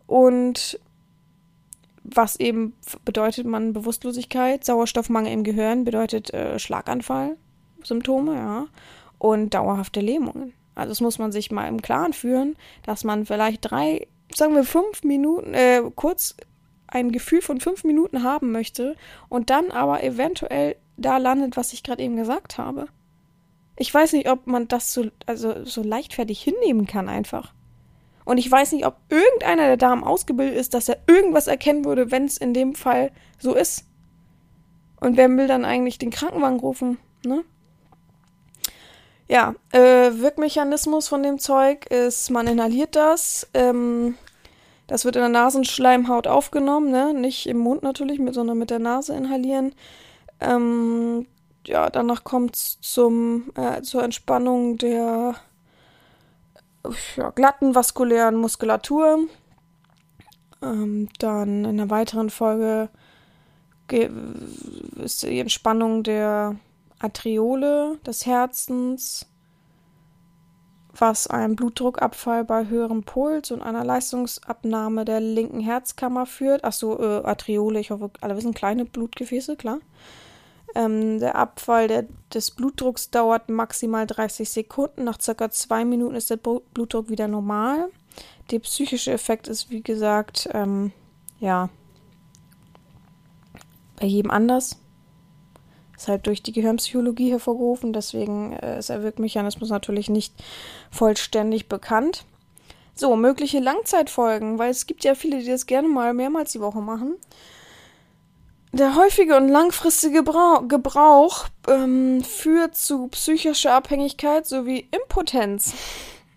[0.07, 0.78] Und
[2.08, 7.36] was eben bedeutet man Bewusstlosigkeit, Sauerstoffmangel im Gehirn bedeutet äh, Schlaganfall,
[7.84, 8.68] Symptome, ja,
[9.20, 10.53] und dauerhafte Lähmungen.
[10.74, 14.64] Also das muss man sich mal im Klaren führen, dass man vielleicht drei, sagen wir
[14.64, 16.36] fünf Minuten, äh, kurz
[16.88, 18.95] ein Gefühl von fünf Minuten haben möchte
[19.28, 22.88] und dann aber eventuell da landet, was ich gerade eben gesagt habe.
[23.76, 27.53] Ich weiß nicht, ob man das so, also so leichtfertig hinnehmen kann einfach.
[28.28, 32.11] Und ich weiß nicht, ob irgendeiner der Damen ausgebildet ist, dass er irgendwas erkennen würde,
[32.11, 33.09] wenn es in dem Fall
[33.39, 33.86] so ist.
[34.99, 37.45] Und wer will dann eigentlich den Krankenwagen rufen, ne?
[39.30, 43.47] Ja, äh, Wirkmechanismus von dem Zeug ist, man inhaliert das.
[43.53, 44.15] Ähm,
[44.88, 47.13] das wird in der Nasenschleimhaut aufgenommen, ne?
[47.13, 49.73] Nicht im Mund natürlich, mit, sondern mit der Nase inhalieren.
[50.41, 51.28] Ähm,
[51.65, 52.78] ja, danach kommt es
[53.55, 55.36] äh, zur Entspannung der
[57.15, 59.27] ja, glatten vaskulären Muskulatur.
[60.61, 62.89] Ähm, dann in einer weiteren Folge
[64.97, 66.55] ist die Entspannung der
[66.99, 69.27] Arteriole des Herzens,
[70.93, 76.63] was einem Blutdruckabfall bei höherem Puls und einer Leistungsabnahme der linken Herzkammer führt.
[76.63, 79.79] Achso, äh, Arteriole, ich hoffe, alle wissen, kleine Blutgefäße, klar.
[80.78, 85.05] Ähm, der Abfall der, des Blutdrucks dauert maximal 30 Sekunden.
[85.05, 87.89] Nach circa zwei Minuten ist der Blutdruck wieder normal.
[88.51, 90.91] Der psychische Effekt ist, wie gesagt, ähm,
[91.39, 91.69] ja,
[93.99, 94.78] bei jedem anders.
[95.95, 100.36] Ist halt durch die Gehirnpsychologie hervorgerufen, deswegen äh, ist der Wirkmechanismus natürlich nicht
[100.91, 102.23] vollständig bekannt.
[102.93, 106.82] So, mögliche Langzeitfolgen, weil es gibt ja viele, die das gerne mal mehrmals die Woche
[106.82, 107.15] machen.
[108.78, 115.73] Der häufige und langfristige Gebrauch, ähm, führt zu psychischer Abhängigkeit sowie Impotenz.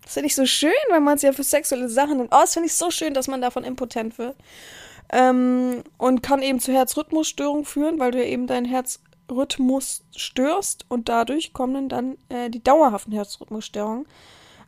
[0.01, 2.33] Das finde ich so schön, wenn man es ja für sexuelle Sachen nimmt.
[2.33, 4.35] Oh, das finde ich so schön, dass man davon impotent wird.
[5.11, 11.09] Ähm, und kann eben zu Herzrhythmusstörungen führen, weil du ja eben deinen Herzrhythmus störst und
[11.09, 14.07] dadurch kommen dann äh, die dauerhaften Herzrhythmusstörungen.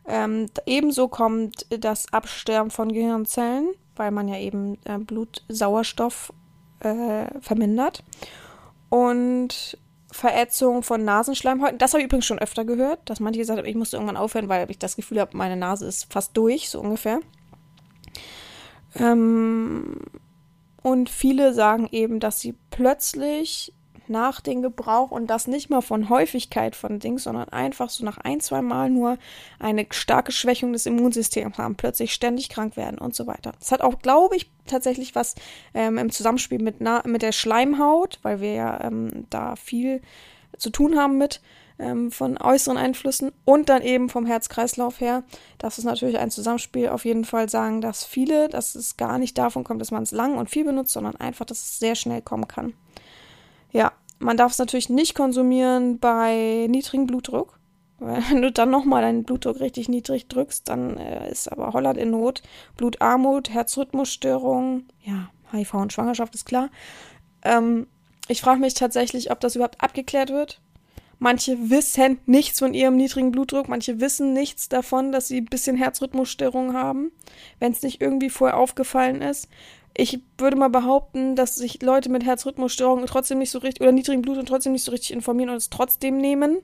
[0.06, 6.32] Ähm, ebenso kommt das Absterben von Gehirnzellen, weil man ja eben äh, Blutsauerstoff
[6.80, 8.02] äh, vermindert.
[8.88, 9.78] Und
[10.14, 11.78] Verätzung von Nasenschleimhäuten.
[11.78, 14.48] Das habe ich übrigens schon öfter gehört, dass manche gesagt haben, ich musste irgendwann aufhören,
[14.48, 17.18] weil ich das Gefühl habe, meine Nase ist fast durch, so ungefähr.
[18.94, 20.00] Ähm,
[20.82, 23.72] und viele sagen eben, dass sie plötzlich
[24.08, 28.18] nach dem Gebrauch und das nicht mal von Häufigkeit von Dings, sondern einfach so nach
[28.18, 29.18] ein, zwei Mal nur
[29.58, 33.52] eine starke Schwächung des Immunsystems haben, plötzlich ständig krank werden und so weiter.
[33.58, 35.34] Das hat auch, glaube ich, tatsächlich was
[35.74, 40.02] ähm, im Zusammenspiel mit, mit der Schleimhaut, weil wir ja ähm, da viel
[40.56, 41.40] zu tun haben mit
[41.78, 45.24] ähm, von äußeren Einflüssen und dann eben vom Herz-Kreislauf her.
[45.58, 46.88] Das ist natürlich ein Zusammenspiel.
[46.88, 50.12] Auf jeden Fall sagen, dass viele, dass es gar nicht davon kommt, dass man es
[50.12, 52.74] lang und viel benutzt, sondern einfach, dass es sehr schnell kommen kann.
[53.74, 57.58] Ja, man darf es natürlich nicht konsumieren bei niedrigem Blutdruck.
[57.98, 62.10] Wenn du dann nochmal deinen Blutdruck richtig niedrig drückst, dann äh, ist aber Holland in
[62.10, 62.42] Not.
[62.76, 66.70] Blutarmut, Herzrhythmusstörungen, ja, HIV und Schwangerschaft ist klar.
[67.42, 67.86] Ähm,
[68.28, 70.60] ich frage mich tatsächlich, ob das überhaupt abgeklärt wird.
[71.18, 75.76] Manche wissen nichts von ihrem niedrigen Blutdruck, manche wissen nichts davon, dass sie ein bisschen
[75.76, 77.12] Herzrhythmusstörungen haben,
[77.58, 79.48] wenn es nicht irgendwie vorher aufgefallen ist.
[79.96, 84.22] Ich würde mal behaupten, dass sich Leute mit Herzrhythmusstörungen trotzdem nicht so richtig oder niedrigen
[84.22, 86.58] Blutdruck trotzdem nicht so richtig informieren und es trotzdem nehmen.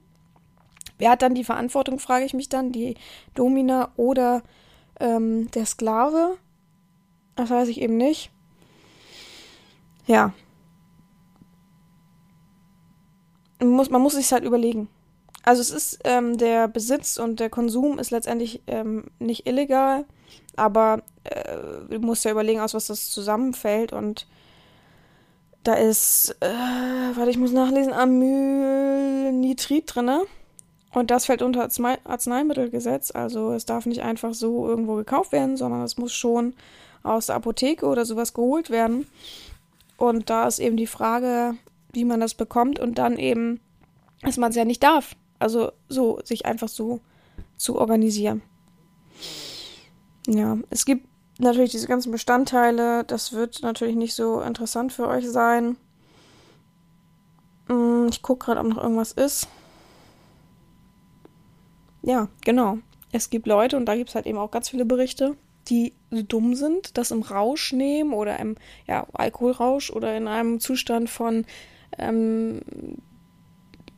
[0.99, 2.97] Wer hat dann die Verantwortung, frage ich mich dann, die
[3.35, 4.43] Domina oder
[4.99, 6.37] ähm, der Sklave?
[7.37, 8.31] Das weiß ich eben nicht.
[10.07, 10.35] Ja,
[13.65, 14.89] muss, man muss sich halt überlegen.
[15.43, 20.05] Also es ist ähm, der Besitz und der Konsum ist letztendlich ähm, nicht illegal,
[20.57, 21.57] aber äh,
[21.89, 24.27] du musst ja überlegen, aus was das zusammenfällt und
[25.63, 26.47] da ist, äh,
[27.15, 30.23] warte, ich muss nachlesen, Amylnitrit drinne
[30.93, 31.69] und das fällt unter
[32.05, 36.55] Arzneimittelgesetz, also es darf nicht einfach so irgendwo gekauft werden, sondern es muss schon
[37.03, 39.07] aus der Apotheke oder sowas geholt werden.
[39.97, 41.57] Und da ist eben die Frage,
[41.93, 43.61] wie man das bekommt und dann eben,
[44.23, 45.15] dass man es ja nicht darf.
[45.39, 47.01] Also so, sich einfach so
[47.57, 48.43] zu organisieren.
[50.33, 51.09] Ja, es gibt
[51.41, 53.03] natürlich diese ganzen Bestandteile.
[53.05, 55.77] Das wird natürlich nicht so interessant für euch sein.
[57.67, 59.49] Hm, ich gucke gerade, ob noch irgendwas ist.
[62.03, 62.79] Ja, genau.
[63.11, 66.23] Es gibt Leute, und da gibt es halt eben auch ganz viele Berichte, die so
[66.23, 68.55] dumm sind, das im Rausch nehmen oder im
[68.87, 71.45] ja, Alkoholrausch oder in einem Zustand von
[71.99, 72.61] ähm,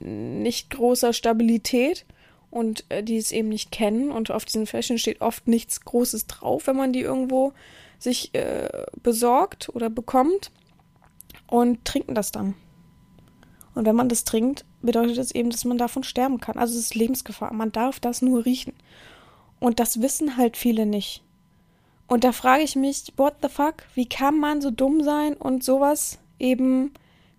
[0.01, 2.07] nicht großer Stabilität
[2.53, 4.13] und äh, die es eben nicht kennen.
[4.13, 7.53] Und auf diesen Fläschchen steht oft nichts Großes drauf, wenn man die irgendwo
[7.99, 8.69] sich äh,
[9.03, 10.53] besorgt oder bekommt
[11.47, 12.55] und trinken das dann.
[13.75, 16.59] Und wenn man das trinkt, bedeutet das eben, dass man davon sterben kann.
[16.59, 17.55] Also es ist Lebensgefahr.
[17.55, 18.75] Man darf das nur riechen.
[19.59, 21.23] Und das wissen halt viele nicht.
[22.07, 23.77] Und da frage ich mich, what the fuck?
[23.95, 26.93] Wie kann man so dumm sein und sowas eben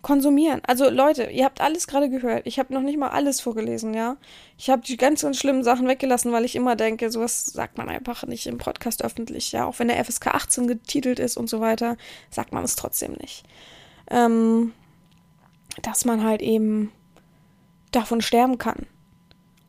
[0.03, 0.61] konsumieren.
[0.67, 2.45] Also Leute, ihr habt alles gerade gehört.
[2.45, 4.17] Ich habe noch nicht mal alles vorgelesen, ja.
[4.57, 7.89] Ich habe die ganz, ganz schlimmen Sachen weggelassen, weil ich immer denke, sowas sagt man
[7.89, 9.65] einfach nicht im Podcast öffentlich, ja.
[9.65, 11.97] Auch wenn der FSK 18 getitelt ist und so weiter,
[12.29, 13.45] sagt man es trotzdem nicht.
[14.11, 14.73] Ähm,
[15.81, 16.91] dass man halt eben
[17.91, 18.85] davon sterben kann.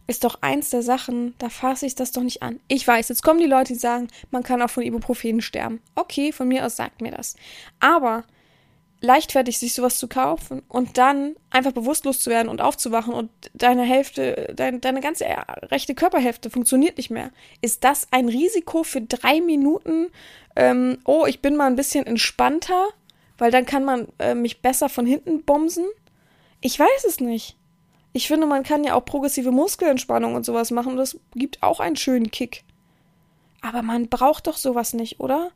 [0.07, 2.61] Ist doch eins der Sachen, da fasse ich das doch nicht an.
[2.69, 5.81] Ich weiß, jetzt kommen die Leute, die sagen, man kann auch von Ibuprofen sterben.
[5.95, 7.37] Okay, von mir aus sagt mir das.
[7.81, 8.25] Aber
[9.05, 13.83] leichtfertig, sich sowas zu kaufen und dann einfach bewusstlos zu werden und aufzuwachen und deine
[13.83, 15.27] Hälfte, dein, deine ganze
[15.71, 17.31] rechte Körperhälfte funktioniert nicht mehr.
[17.61, 20.11] Ist das ein Risiko für drei Minuten?
[20.57, 22.89] Ähm, oh, ich bin mal ein bisschen entspannter,
[23.39, 25.85] weil dann kann man äh, mich besser von hinten bomsen?
[26.61, 27.57] Ich weiß es nicht.
[28.13, 31.81] Ich finde, man kann ja auch progressive Muskelentspannung und sowas machen und das gibt auch
[31.81, 32.65] einen schönen Kick.
[33.61, 35.51] Aber man braucht doch sowas nicht, oder?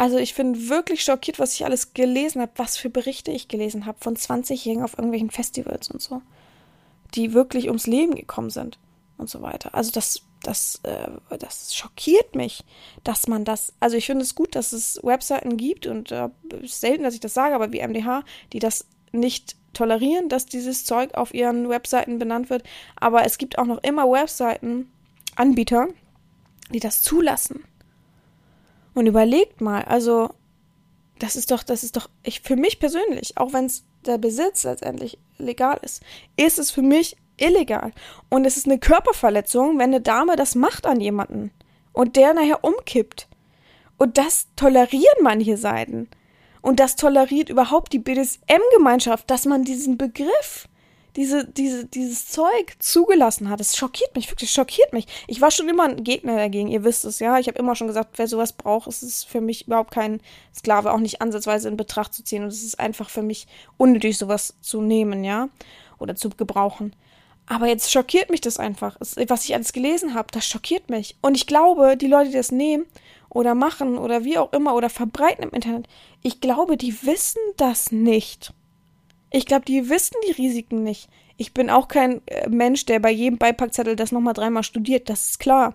[0.00, 3.84] Also ich bin wirklich schockiert, was ich alles gelesen habe, was für Berichte ich gelesen
[3.84, 6.22] habe von 20-Jährigen auf irgendwelchen Festivals und so,
[7.14, 8.78] die wirklich ums Leben gekommen sind
[9.18, 9.74] und so weiter.
[9.74, 12.64] Also das, das, äh, das schockiert mich,
[13.04, 13.74] dass man das.
[13.78, 16.30] Also ich finde es gut, dass es Webseiten gibt und äh,
[16.64, 18.24] selten, dass ich das sage, aber wie MDH,
[18.54, 22.62] die das nicht tolerieren, dass dieses Zeug auf ihren Webseiten benannt wird.
[22.96, 24.90] Aber es gibt auch noch immer Webseiten,
[25.36, 25.88] Anbieter,
[26.72, 27.64] die das zulassen.
[29.00, 30.28] Und überlegt mal, also
[31.18, 34.64] das ist doch, das ist doch, ich für mich persönlich, auch wenn es der Besitz
[34.64, 36.02] letztendlich legal ist,
[36.36, 37.92] ist es für mich illegal.
[38.28, 41.50] Und es ist eine Körperverletzung, wenn eine Dame das macht an jemanden
[41.94, 43.26] und der nachher umkippt.
[43.96, 46.06] Und das tolerieren manche Seiten.
[46.60, 50.68] Und das toleriert überhaupt die BDSM-Gemeinschaft, dass man diesen Begriff
[51.16, 53.60] diese, diese, dieses Zeug zugelassen hat.
[53.60, 55.06] Es schockiert mich, wirklich schockiert mich.
[55.26, 57.38] Ich war schon immer ein Gegner dagegen, ihr wisst es, ja.
[57.38, 60.20] Ich habe immer schon gesagt, wer sowas braucht, ist es für mich überhaupt kein
[60.54, 62.42] Sklave, auch nicht ansatzweise in Betracht zu ziehen.
[62.42, 63.46] Und es ist einfach für mich
[63.76, 65.48] unnötig, sowas zu nehmen, ja.
[65.98, 66.94] Oder zu gebrauchen.
[67.46, 68.96] Aber jetzt schockiert mich das einfach.
[69.00, 71.16] Was ich alles gelesen habe, das schockiert mich.
[71.20, 72.86] Und ich glaube, die Leute, die das nehmen
[73.28, 75.88] oder machen oder wie auch immer oder verbreiten im Internet,
[76.22, 78.52] ich glaube, die wissen das nicht.
[79.30, 81.08] Ich glaube, die wissen die Risiken nicht.
[81.36, 85.26] Ich bin auch kein äh, Mensch, der bei jedem Beipackzettel das nochmal dreimal studiert, das
[85.26, 85.74] ist klar.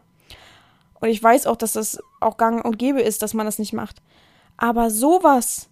[1.00, 3.74] Und ich weiß auch, dass das auch gang und gäbe ist, dass man das nicht
[3.74, 4.02] macht.
[4.58, 5.70] Aber sowas,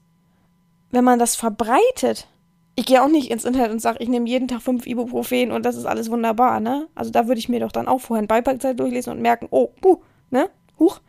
[0.91, 2.27] wenn man das verbreitet,
[2.75, 5.63] ich gehe auch nicht ins Internet und sage, ich nehme jeden Tag fünf Ibuprofen und
[5.65, 6.87] das ist alles wunderbar, ne?
[6.95, 9.67] Also da würde ich mir doch dann auch vorher einen Beipackzettel durchlesen und merken, oh,
[9.79, 10.49] puh, ne?
[10.79, 10.99] Huch.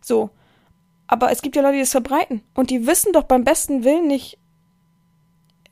[0.00, 0.30] So.
[1.06, 2.42] Aber es gibt ja Leute, die das verbreiten.
[2.54, 4.38] Und die wissen doch beim besten Willen nicht,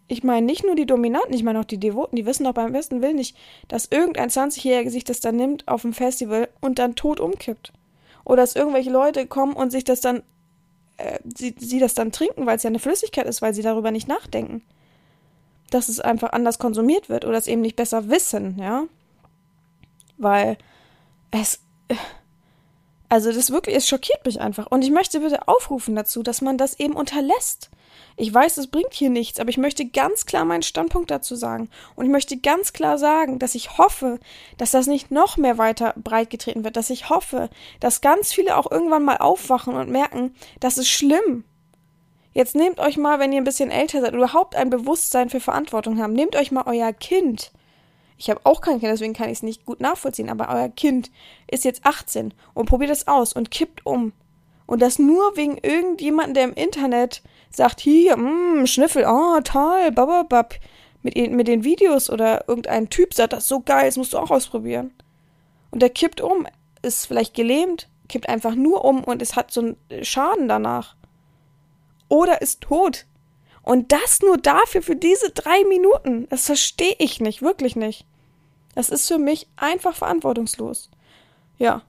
[0.08, 2.72] ich meine nicht nur die Dominanten, ich meine auch die Devoten, die wissen doch beim
[2.72, 3.36] besten Willen nicht,
[3.68, 7.72] dass irgendein 20-Jähriger sich das dann nimmt auf dem Festival und dann tot umkippt.
[8.24, 10.22] Oder dass irgendwelche Leute kommen und sich das dann,
[10.96, 13.90] äh, sie, sie das dann trinken, weil es ja eine Flüssigkeit ist, weil sie darüber
[13.90, 14.62] nicht nachdenken.
[15.70, 18.84] Dass es einfach anders konsumiert wird oder es eben nicht besser wissen, ja.
[20.18, 20.56] Weil
[21.30, 21.60] es.
[21.88, 21.96] Äh,
[23.08, 24.66] also das wirklich, es schockiert mich einfach.
[24.66, 27.70] Und ich möchte bitte aufrufen dazu, dass man das eben unterlässt.
[28.18, 31.68] Ich weiß, es bringt hier nichts, aber ich möchte ganz klar meinen Standpunkt dazu sagen.
[31.96, 34.18] Und ich möchte ganz klar sagen, dass ich hoffe,
[34.56, 38.70] dass das nicht noch mehr weiter breitgetreten wird, dass ich hoffe, dass ganz viele auch
[38.70, 41.44] irgendwann mal aufwachen und merken, das ist schlimm.
[42.32, 46.00] Jetzt nehmt euch mal, wenn ihr ein bisschen älter seid, überhaupt ein Bewusstsein für Verantwortung
[46.00, 47.52] haben, nehmt euch mal euer Kind.
[48.18, 51.10] Ich habe auch kein Kind, deswegen kann ich es nicht gut nachvollziehen, aber euer Kind
[51.50, 54.12] ist jetzt 18 und probiert es aus und kippt um.
[54.66, 60.54] Und das nur wegen irgendjemandem, der im Internet sagt, hier, mh, Schniffel, oh, toll, bababab,
[61.02, 64.18] mit, mit den Videos oder irgendein Typ sagt, das ist so geil, das musst du
[64.18, 64.92] auch ausprobieren.
[65.70, 66.46] Und der kippt um,
[66.82, 70.96] ist vielleicht gelähmt, kippt einfach nur um und es hat so einen Schaden danach.
[72.08, 73.06] Oder ist tot.
[73.62, 76.28] Und das nur dafür, für diese drei Minuten.
[76.28, 78.06] Das verstehe ich nicht, wirklich nicht.
[78.76, 80.90] Das ist für mich einfach verantwortungslos.
[81.58, 81.82] Ja,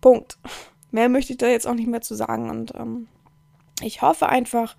[0.00, 0.38] Punkt.
[0.90, 2.50] Mehr möchte ich da jetzt auch nicht mehr zu sagen.
[2.50, 3.08] Und ähm,
[3.82, 4.76] ich hoffe einfach,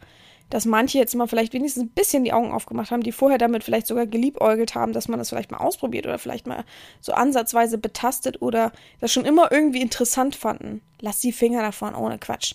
[0.49, 3.63] dass manche jetzt mal vielleicht wenigstens ein bisschen die Augen aufgemacht haben, die vorher damit
[3.63, 6.63] vielleicht sogar geliebäugelt haben, dass man das vielleicht mal ausprobiert oder vielleicht mal
[7.01, 10.81] so ansatzweise betastet oder das schon immer irgendwie interessant fanden.
[10.99, 12.53] Lasst die Finger davon, ohne Quatsch.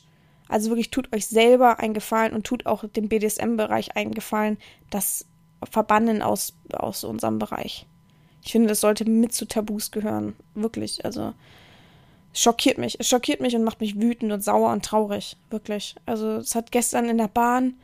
[0.49, 4.59] Also wirklich tut euch selber einen Gefallen und tut auch dem BDSM-Bereich einen Gefallen,
[4.91, 5.27] das
[5.69, 7.87] Verbannen aus, aus unserem Bereich.
[8.45, 10.37] Ich finde, das sollte mit zu Tabus gehören.
[10.55, 11.05] Wirklich.
[11.05, 11.35] Also,
[12.41, 12.97] schockiert mich.
[12.99, 15.37] Es schockiert mich und macht mich wütend und sauer und traurig.
[15.51, 15.95] Wirklich.
[16.07, 17.75] Also, es hat gestern in der Bahn.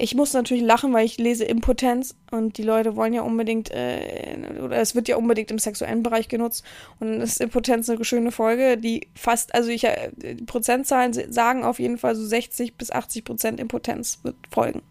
[0.00, 4.38] Ich muss natürlich lachen, weil ich lese Impotenz und die Leute wollen ja unbedingt, äh,
[4.62, 6.64] oder es wird ja unbedingt im sexuellen Bereich genutzt.
[7.00, 11.64] Und dann ist Impotenz eine schöne Folge, die fast, also ich, äh, die Prozentzahlen sagen
[11.64, 14.82] auf jeden Fall so 60 bis 80 Prozent Impotenz wird folgen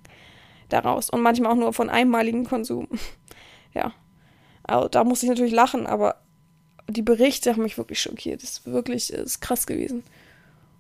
[0.68, 1.10] daraus.
[1.10, 2.90] Und manchmal auch nur von einmaligen Konsum.
[3.74, 3.94] ja.
[4.64, 6.18] Also da muss ich natürlich lachen, aber
[6.88, 8.44] die Berichte haben mich wirklich schockiert.
[8.44, 10.04] Das ist wirklich das ist krass gewesen.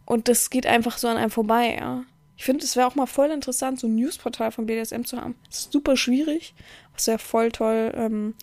[0.05, 2.03] Und das geht einfach so an einem vorbei, ja.
[2.38, 5.36] Ich finde, es wäre auch mal voll interessant, so ein Newsportal von BDSM zu haben.
[5.49, 6.53] Es ist super schwierig,
[6.89, 8.36] aber es wäre voll toll, ähm,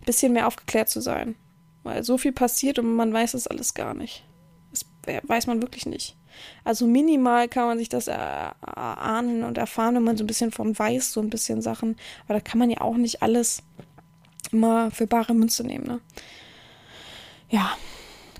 [0.00, 1.34] ein bisschen mehr aufgeklärt zu sein.
[1.82, 4.24] Weil so viel passiert und man weiß das alles gar nicht.
[4.70, 4.84] Das
[5.24, 6.16] weiß man wirklich nicht.
[6.64, 10.78] Also minimal kann man sich das erahnen und erfahren, wenn man so ein bisschen von
[10.78, 11.96] weiß, so ein bisschen Sachen.
[12.24, 13.62] Aber da kann man ja auch nicht alles
[14.52, 16.00] immer für bare Münze nehmen, ne?
[17.50, 17.76] Ja,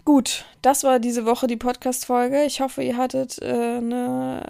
[0.04, 0.44] gut.
[0.62, 2.44] Das war diese Woche die Podcast-Folge.
[2.44, 4.42] Ich hoffe, ihr hattet äh, eine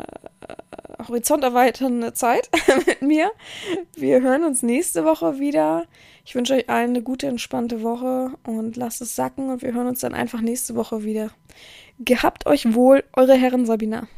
[0.47, 2.51] äh, horizonterweiternde Zeit
[2.87, 3.31] mit mir.
[3.95, 5.87] Wir hören uns nächste Woche wieder.
[6.27, 9.87] Ich wünsche euch allen eine gute, entspannte Woche und lasst es sacken und wir hören
[9.87, 11.31] uns dann einfach nächste Woche wieder.
[11.99, 14.09] Gehabt euch wohl, eure Herren Sabina.